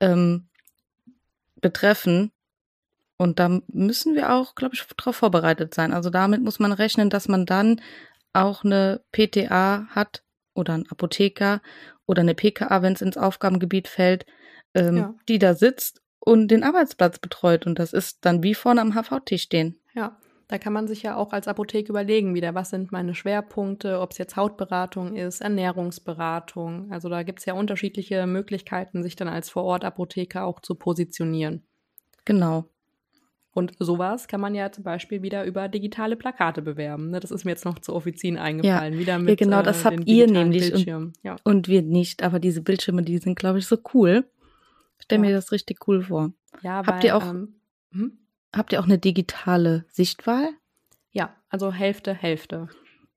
ähm, 0.00 0.48
betreffen. 1.60 2.32
Und 3.16 3.38
da 3.38 3.60
müssen 3.68 4.16
wir 4.16 4.32
auch, 4.32 4.56
glaube 4.56 4.74
ich, 4.74 4.84
darauf 4.96 5.14
vorbereitet 5.14 5.72
sein. 5.72 5.92
Also 5.92 6.10
damit 6.10 6.42
muss 6.42 6.58
man 6.58 6.72
rechnen, 6.72 7.08
dass 7.08 7.28
man 7.28 7.46
dann 7.46 7.80
auch 8.32 8.64
eine 8.64 9.04
PTA 9.12 9.86
hat 9.90 10.24
oder 10.54 10.74
ein 10.74 10.90
Apotheker 10.90 11.62
oder 12.06 12.22
eine 12.22 12.34
PKA, 12.34 12.82
wenn 12.82 12.94
es 12.94 13.02
ins 13.02 13.16
Aufgabengebiet 13.16 13.86
fällt, 13.86 14.26
ähm, 14.74 14.96
ja. 14.96 15.14
die 15.28 15.38
da 15.38 15.54
sitzt 15.54 16.02
und 16.18 16.48
den 16.48 16.64
Arbeitsplatz 16.64 17.20
betreut. 17.20 17.66
Und 17.66 17.78
das 17.78 17.92
ist 17.92 18.24
dann 18.24 18.42
wie 18.42 18.56
vorne 18.56 18.80
am 18.80 18.94
HV-Tisch 18.94 19.42
stehen. 19.42 19.78
Ja, 19.94 20.16
da 20.48 20.58
kann 20.58 20.72
man 20.72 20.86
sich 20.86 21.02
ja 21.02 21.16
auch 21.16 21.32
als 21.32 21.48
Apotheke 21.48 21.90
überlegen, 21.90 22.34
wieder, 22.34 22.54
was 22.54 22.70
sind 22.70 22.92
meine 22.92 23.14
Schwerpunkte, 23.14 24.00
ob 24.00 24.12
es 24.12 24.18
jetzt 24.18 24.36
Hautberatung 24.36 25.16
ist, 25.16 25.40
Ernährungsberatung. 25.40 26.92
Also 26.92 27.08
da 27.08 27.22
gibt 27.22 27.38
es 27.38 27.46
ja 27.46 27.54
unterschiedliche 27.54 28.26
Möglichkeiten, 28.26 29.02
sich 29.02 29.16
dann 29.16 29.28
als 29.28 29.48
Vorortapotheke 29.48 30.42
auch 30.42 30.60
zu 30.60 30.74
positionieren. 30.74 31.62
Genau. 32.24 32.68
Und 33.54 33.74
sowas 33.78 34.28
kann 34.28 34.40
man 34.40 34.54
ja 34.54 34.72
zum 34.72 34.82
Beispiel 34.84 35.22
wieder 35.22 35.44
über 35.44 35.68
digitale 35.68 36.16
Plakate 36.16 36.62
bewerben. 36.62 37.10
Ne? 37.10 37.20
Das 37.20 37.30
ist 37.30 37.44
mir 37.44 37.50
jetzt 37.50 37.66
noch 37.66 37.78
zu 37.78 37.94
Offizien 37.94 38.38
eingefallen. 38.38 38.94
Ja, 38.94 38.98
wieder 38.98 39.18
mit, 39.18 39.28
ja 39.28 39.34
genau, 39.36 39.62
das 39.62 39.82
äh, 39.82 39.84
habt 39.84 40.06
ihr 40.06 40.26
nämlich 40.26 40.72
und, 40.72 41.12
ja. 41.22 41.36
und, 41.44 41.68
wir 41.68 41.82
nicht. 41.82 42.22
Aber 42.22 42.38
diese 42.38 42.62
Bildschirme, 42.62 43.02
die 43.02 43.18
sind, 43.18 43.38
glaube 43.38 43.58
ich, 43.58 43.66
so 43.66 43.76
cool. 43.92 44.24
Stell 44.98 45.18
ja. 45.18 45.26
mir 45.26 45.32
das 45.32 45.52
richtig 45.52 45.86
cool 45.86 46.02
vor. 46.02 46.32
Ja, 46.62 46.76
habt 46.76 46.88
weil, 46.88 47.04
ihr 47.04 47.16
auch 47.16 47.26
ähm, 47.26 47.54
hm? 47.92 48.18
Habt 48.54 48.72
ihr 48.72 48.80
auch 48.80 48.84
eine 48.84 48.98
digitale 48.98 49.84
Sichtwahl? 49.88 50.50
Ja, 51.10 51.34
also 51.48 51.72
Hälfte, 51.72 52.14
Hälfte. 52.14 52.68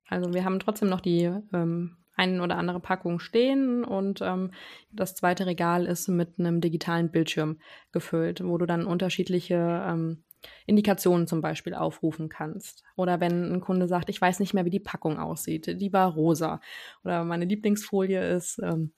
Also 0.08 0.34
wir 0.34 0.44
haben 0.44 0.60
trotzdem 0.60 0.88
noch 0.88 1.00
die 1.00 1.24
ähm, 1.52 1.96
eine 2.14 2.42
oder 2.42 2.56
andere 2.56 2.80
Packung 2.80 3.18
stehen 3.18 3.84
und 3.84 4.20
ähm, 4.22 4.52
das 4.92 5.14
zweite 5.14 5.46
Regal 5.46 5.86
ist 5.86 6.08
mit 6.08 6.38
einem 6.38 6.60
digitalen 6.60 7.10
Bildschirm 7.10 7.58
gefüllt, 7.92 8.42
wo 8.44 8.56
du 8.58 8.66
dann 8.66 8.86
unterschiedliche 8.86 9.84
ähm, 9.86 10.22
Indikationen 10.66 11.26
zum 11.26 11.40
Beispiel 11.40 11.74
aufrufen 11.74 12.28
kannst. 12.28 12.84
Oder 12.96 13.20
wenn 13.20 13.52
ein 13.52 13.60
Kunde 13.60 13.88
sagt, 13.88 14.08
ich 14.08 14.20
weiß 14.20 14.40
nicht 14.40 14.54
mehr, 14.54 14.64
wie 14.64 14.70
die 14.70 14.80
Packung 14.80 15.18
aussieht, 15.18 15.80
die 15.80 15.92
war 15.92 16.12
rosa. 16.12 16.60
Oder 17.04 17.24
meine 17.24 17.44
Lieblingsfolie 17.44 18.36
ist 18.36 18.60
ähm, 18.62 18.92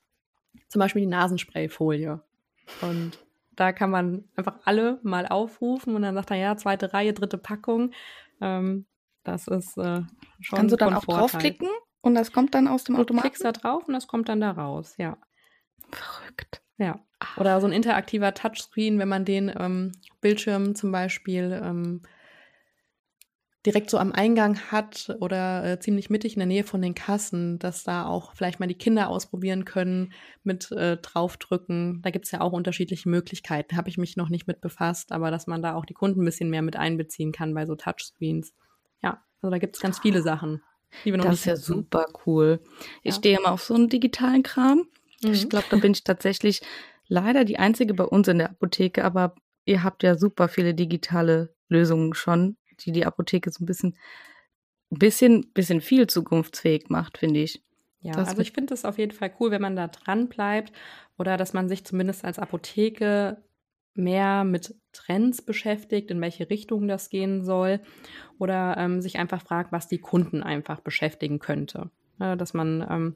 zum 0.68 0.80
Beispiel 0.80 1.00
die 1.00 1.06
Nasensprayfolie. 1.06 2.20
Und 2.82 3.18
da 3.58 3.72
kann 3.72 3.90
man 3.90 4.24
einfach 4.36 4.54
alle 4.64 5.00
mal 5.02 5.26
aufrufen 5.26 5.96
und 5.96 6.02
dann 6.02 6.14
sagt 6.14 6.30
er, 6.30 6.36
ja, 6.36 6.56
zweite 6.56 6.92
Reihe, 6.92 7.12
dritte 7.12 7.38
Packung. 7.38 7.92
Ähm, 8.40 8.86
das 9.24 9.48
ist 9.48 9.76
äh, 9.76 10.02
schon 10.40 10.58
Kannst 10.58 10.72
du 10.72 10.76
dann 10.76 10.94
auch 10.94 11.04
Vorteil. 11.04 11.20
draufklicken 11.20 11.68
und 12.00 12.14
das 12.14 12.32
kommt 12.32 12.54
dann 12.54 12.68
aus 12.68 12.84
dem 12.84 12.94
Automaten? 12.94 13.16
Du 13.16 13.30
klickst 13.30 13.44
da 13.44 13.52
drauf 13.52 13.88
und 13.88 13.94
das 13.94 14.06
kommt 14.06 14.28
dann 14.28 14.40
da 14.40 14.52
raus, 14.52 14.94
ja. 14.96 15.18
Verrückt. 15.90 16.62
Ja. 16.78 17.00
Oder 17.36 17.60
so 17.60 17.66
ein 17.66 17.72
interaktiver 17.72 18.32
Touchscreen, 18.32 19.00
wenn 19.00 19.08
man 19.08 19.24
den 19.24 19.52
ähm, 19.58 19.92
Bildschirm 20.20 20.76
zum 20.76 20.92
Beispiel 20.92 21.60
ähm, 21.64 22.02
direkt 23.68 23.90
so 23.90 23.98
am 23.98 24.12
Eingang 24.12 24.58
hat 24.70 25.14
oder 25.20 25.62
äh, 25.62 25.78
ziemlich 25.78 26.08
mittig 26.08 26.32
in 26.32 26.40
der 26.40 26.46
Nähe 26.46 26.64
von 26.64 26.80
den 26.80 26.94
Kassen, 26.94 27.58
dass 27.58 27.84
da 27.84 28.06
auch 28.06 28.32
vielleicht 28.32 28.60
mal 28.60 28.66
die 28.66 28.78
Kinder 28.78 29.10
ausprobieren 29.10 29.66
können 29.66 30.14
mit 30.42 30.72
äh, 30.72 30.96
draufdrücken. 30.96 32.00
Da 32.00 32.08
gibt 32.08 32.24
es 32.24 32.30
ja 32.30 32.40
auch 32.40 32.52
unterschiedliche 32.52 33.10
Möglichkeiten. 33.10 33.76
Habe 33.76 33.90
ich 33.90 33.98
mich 33.98 34.16
noch 34.16 34.30
nicht 34.30 34.46
mit 34.46 34.62
befasst, 34.62 35.12
aber 35.12 35.30
dass 35.30 35.46
man 35.46 35.60
da 35.60 35.74
auch 35.74 35.84
die 35.84 35.92
Kunden 35.92 36.22
ein 36.22 36.24
bisschen 36.24 36.48
mehr 36.48 36.62
mit 36.62 36.76
einbeziehen 36.76 37.30
kann 37.30 37.52
bei 37.52 37.66
so 37.66 37.74
Touchscreens. 37.74 38.54
Ja, 39.02 39.22
also 39.42 39.50
da 39.50 39.58
gibt 39.58 39.76
es 39.76 39.82
ganz 39.82 39.98
viele 39.98 40.22
Sachen. 40.22 40.62
Die 41.04 41.10
wir 41.10 41.18
noch 41.18 41.26
das 41.26 41.32
nicht 41.32 41.40
ist 41.40 41.46
ja 41.46 41.56
super 41.56 42.06
cool. 42.24 42.60
Ich 43.02 43.12
ja. 43.12 43.18
stehe 43.18 43.38
immer 43.38 43.52
auf 43.52 43.62
so 43.62 43.74
einen 43.74 43.90
digitalen 43.90 44.42
Kram. 44.42 44.88
Mhm. 45.22 45.32
Ich 45.32 45.46
glaube, 45.50 45.66
da 45.68 45.76
bin 45.76 45.92
ich 45.92 46.04
tatsächlich 46.04 46.62
leider 47.06 47.44
die 47.44 47.58
einzige 47.58 47.92
bei 47.92 48.04
uns 48.04 48.28
in 48.28 48.38
der 48.38 48.48
Apotheke, 48.48 49.04
aber 49.04 49.34
ihr 49.66 49.84
habt 49.84 50.02
ja 50.02 50.16
super 50.16 50.48
viele 50.48 50.72
digitale 50.72 51.54
Lösungen 51.68 52.14
schon, 52.14 52.56
die 52.80 52.92
die 52.92 53.06
Apotheke 53.06 53.50
so 53.50 53.62
ein 53.62 53.66
bisschen, 53.66 53.96
bisschen, 54.90 55.52
bisschen 55.52 55.80
viel 55.80 56.06
zukunftsfähig 56.06 56.88
macht, 56.88 57.18
finde 57.18 57.40
ich. 57.40 57.62
Ja, 58.00 58.12
das 58.12 58.28
also 58.28 58.42
ich 58.42 58.52
finde 58.52 58.74
es 58.74 58.84
auf 58.84 58.98
jeden 58.98 59.12
Fall 59.12 59.32
cool, 59.40 59.50
wenn 59.50 59.62
man 59.62 59.76
da 59.76 59.88
dran 59.88 60.28
bleibt 60.28 60.72
oder 61.18 61.36
dass 61.36 61.52
man 61.52 61.68
sich 61.68 61.84
zumindest 61.84 62.24
als 62.24 62.38
Apotheke 62.38 63.42
mehr 63.94 64.44
mit 64.44 64.76
Trends 64.92 65.42
beschäftigt, 65.42 66.10
in 66.10 66.20
welche 66.20 66.48
Richtung 66.48 66.86
das 66.86 67.10
gehen 67.10 67.44
soll 67.44 67.80
oder 68.38 68.76
ähm, 68.78 69.02
sich 69.02 69.18
einfach 69.18 69.42
fragt, 69.42 69.72
was 69.72 69.88
die 69.88 69.98
Kunden 69.98 70.42
einfach 70.42 70.80
beschäftigen 70.80 71.40
könnte. 71.40 71.90
Ja, 72.20 72.36
dass 72.36 72.54
man 72.54 72.86
ähm, 72.88 73.14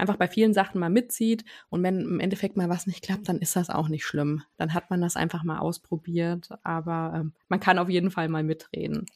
einfach 0.00 0.16
bei 0.16 0.28
vielen 0.28 0.54
Sachen 0.54 0.80
mal 0.80 0.90
mitzieht 0.90 1.44
und 1.68 1.82
wenn 1.82 2.00
im 2.00 2.20
Endeffekt 2.20 2.56
mal 2.56 2.68
was 2.68 2.86
nicht 2.86 3.02
klappt, 3.02 3.28
dann 3.28 3.38
ist 3.38 3.56
das 3.56 3.70
auch 3.70 3.88
nicht 3.88 4.04
schlimm. 4.04 4.42
Dann 4.56 4.74
hat 4.74 4.90
man 4.90 5.00
das 5.00 5.16
einfach 5.16 5.44
mal 5.44 5.58
ausprobiert, 5.58 6.48
aber 6.62 7.12
ähm, 7.14 7.32
man 7.48 7.60
kann 7.60 7.78
auf 7.78 7.88
jeden 7.88 8.10
Fall 8.10 8.28
mal 8.28 8.42
mitreden. 8.42 9.06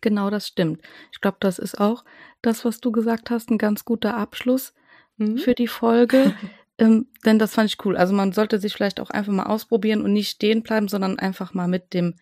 Genau, 0.00 0.30
das 0.30 0.46
stimmt. 0.46 0.82
Ich 1.12 1.20
glaube, 1.20 1.38
das 1.40 1.58
ist 1.58 1.78
auch 1.78 2.04
das, 2.42 2.64
was 2.64 2.80
du 2.80 2.92
gesagt 2.92 3.30
hast, 3.30 3.50
ein 3.50 3.58
ganz 3.58 3.84
guter 3.84 4.16
Abschluss 4.16 4.74
mhm. 5.16 5.38
für 5.38 5.54
die 5.54 5.68
Folge. 5.68 6.34
ähm, 6.78 7.06
denn 7.24 7.38
das 7.38 7.54
fand 7.54 7.70
ich 7.70 7.84
cool. 7.84 7.96
Also 7.96 8.14
man 8.14 8.32
sollte 8.32 8.58
sich 8.58 8.72
vielleicht 8.72 9.00
auch 9.00 9.10
einfach 9.10 9.32
mal 9.32 9.46
ausprobieren 9.46 10.02
und 10.02 10.12
nicht 10.12 10.30
stehen 10.30 10.62
bleiben, 10.62 10.88
sondern 10.88 11.18
einfach 11.18 11.54
mal 11.54 11.68
mit 11.68 11.94
dem 11.94 12.14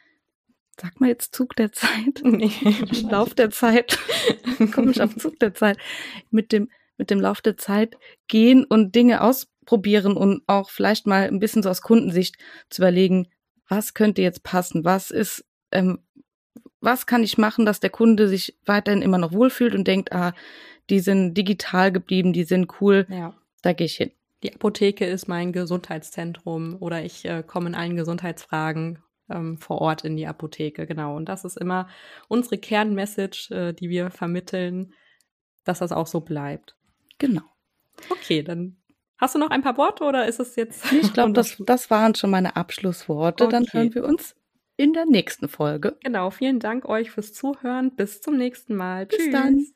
Sag 0.79 1.01
mal 1.01 1.09
jetzt 1.09 1.35
Zug 1.35 1.57
der 1.57 1.73
Zeit? 1.73 1.91
Nee, 2.23 2.51
Lauf 3.11 3.35
der 3.35 3.51
Zeit. 3.51 3.99
Komm 4.73 4.91
ich 4.91 5.01
auf 5.01 5.17
Zug 5.17 5.39
der 5.39 5.55
Zeit. 5.55 5.79
Mit 6.31 6.53
dem 6.53 6.69
mit 6.97 7.11
dem 7.11 7.21
Lauf 7.21 7.41
der 7.41 7.57
Zeit 7.57 7.97
gehen 8.29 8.65
und 8.65 8.95
Dinge 8.95 9.21
ausprobieren 9.21 10.17
und 10.17 10.43
auch 10.47 10.71
vielleicht 10.71 11.07
mal 11.07 11.27
ein 11.27 11.39
bisschen 11.39 11.63
so 11.63 11.71
aus 11.71 11.83
Kundensicht 11.83 12.37
zu 12.71 12.83
überlegen, 12.83 13.29
was 13.69 13.95
könnte 13.95 14.23
jetzt 14.23 14.43
passen, 14.43 14.85
was 14.85 15.11
ist, 15.11 15.45
ähm, 15.73 15.99
was 16.81 17.07
kann 17.07 17.23
ich 17.23 17.39
machen, 17.39 17.67
dass 17.67 17.81
der 17.81 17.91
Kunde 17.91 18.29
sich 18.29 18.57
weiterhin 18.65 19.03
immer 19.03 19.19
noch 19.19 19.33
wohlfühlt 19.33 19.75
und 19.75 19.87
denkt, 19.87 20.13
ah, 20.13 20.35
die 20.89 21.01
sind 21.01 21.35
digital 21.35 21.91
geblieben, 21.91 22.33
die 22.33 22.45
sind 22.45 22.81
cool, 22.81 23.07
ja. 23.09 23.35
da 23.63 23.73
gehe 23.73 23.87
ich 23.87 23.97
hin. 23.97 24.13
Die 24.43 24.55
Apotheke 24.55 25.07
ist 25.07 25.27
mein 25.27 25.53
Gesundheitszentrum 25.53 26.77
oder 26.79 27.03
ich 27.05 27.25
äh, 27.25 27.43
komme 27.45 27.69
in 27.69 27.75
allen 27.75 27.97
Gesundheitsfragen 27.97 29.03
ähm, 29.29 29.59
vor 29.59 29.81
Ort 29.81 30.05
in 30.05 30.17
die 30.17 30.27
Apotheke, 30.27 30.87
genau. 30.87 31.17
Und 31.17 31.29
das 31.29 31.45
ist 31.45 31.57
immer 31.57 31.89
unsere 32.29 32.59
Kernmessage, 32.59 33.51
äh, 33.51 33.73
die 33.73 33.89
wir 33.89 34.11
vermitteln, 34.11 34.93
dass 35.65 35.81
das 35.81 35.93
auch 35.93 36.07
so 36.07 36.21
bleibt. 36.21 36.76
Genau. 37.19 37.43
Okay, 38.11 38.43
dann 38.43 38.77
hast 39.19 39.35
du 39.35 39.39
noch 39.39 39.51
ein 39.51 39.63
paar 39.63 39.77
Worte 39.77 40.05
oder 40.05 40.27
ist 40.27 40.41
es 40.41 40.57
jetzt? 40.57 40.93
Ich 40.93 41.13
glaube, 41.13 41.33
das, 41.33 41.57
das 41.59 41.91
waren 41.91 42.15
schon 42.15 42.31
meine 42.31 42.57
Abschlussworte. 42.57 43.45
Okay. 43.45 43.53
Dann 43.53 43.67
hören 43.73 43.95
wir 43.95 44.05
uns 44.05 44.35
in 44.77 44.93
der 44.93 45.07
nächsten 45.07 45.49
Folge. 45.49 45.97
Genau, 46.03 46.31
vielen 46.31 46.61
Dank 46.61 46.87
euch 46.87 47.11
fürs 47.11 47.33
Zuhören. 47.33 47.95
Bis 47.97 48.21
zum 48.21 48.37
nächsten 48.37 48.75
Mal. 48.75 49.07
Bis 49.07 49.19
Tschüss. 49.19 49.33
dann. 49.33 49.67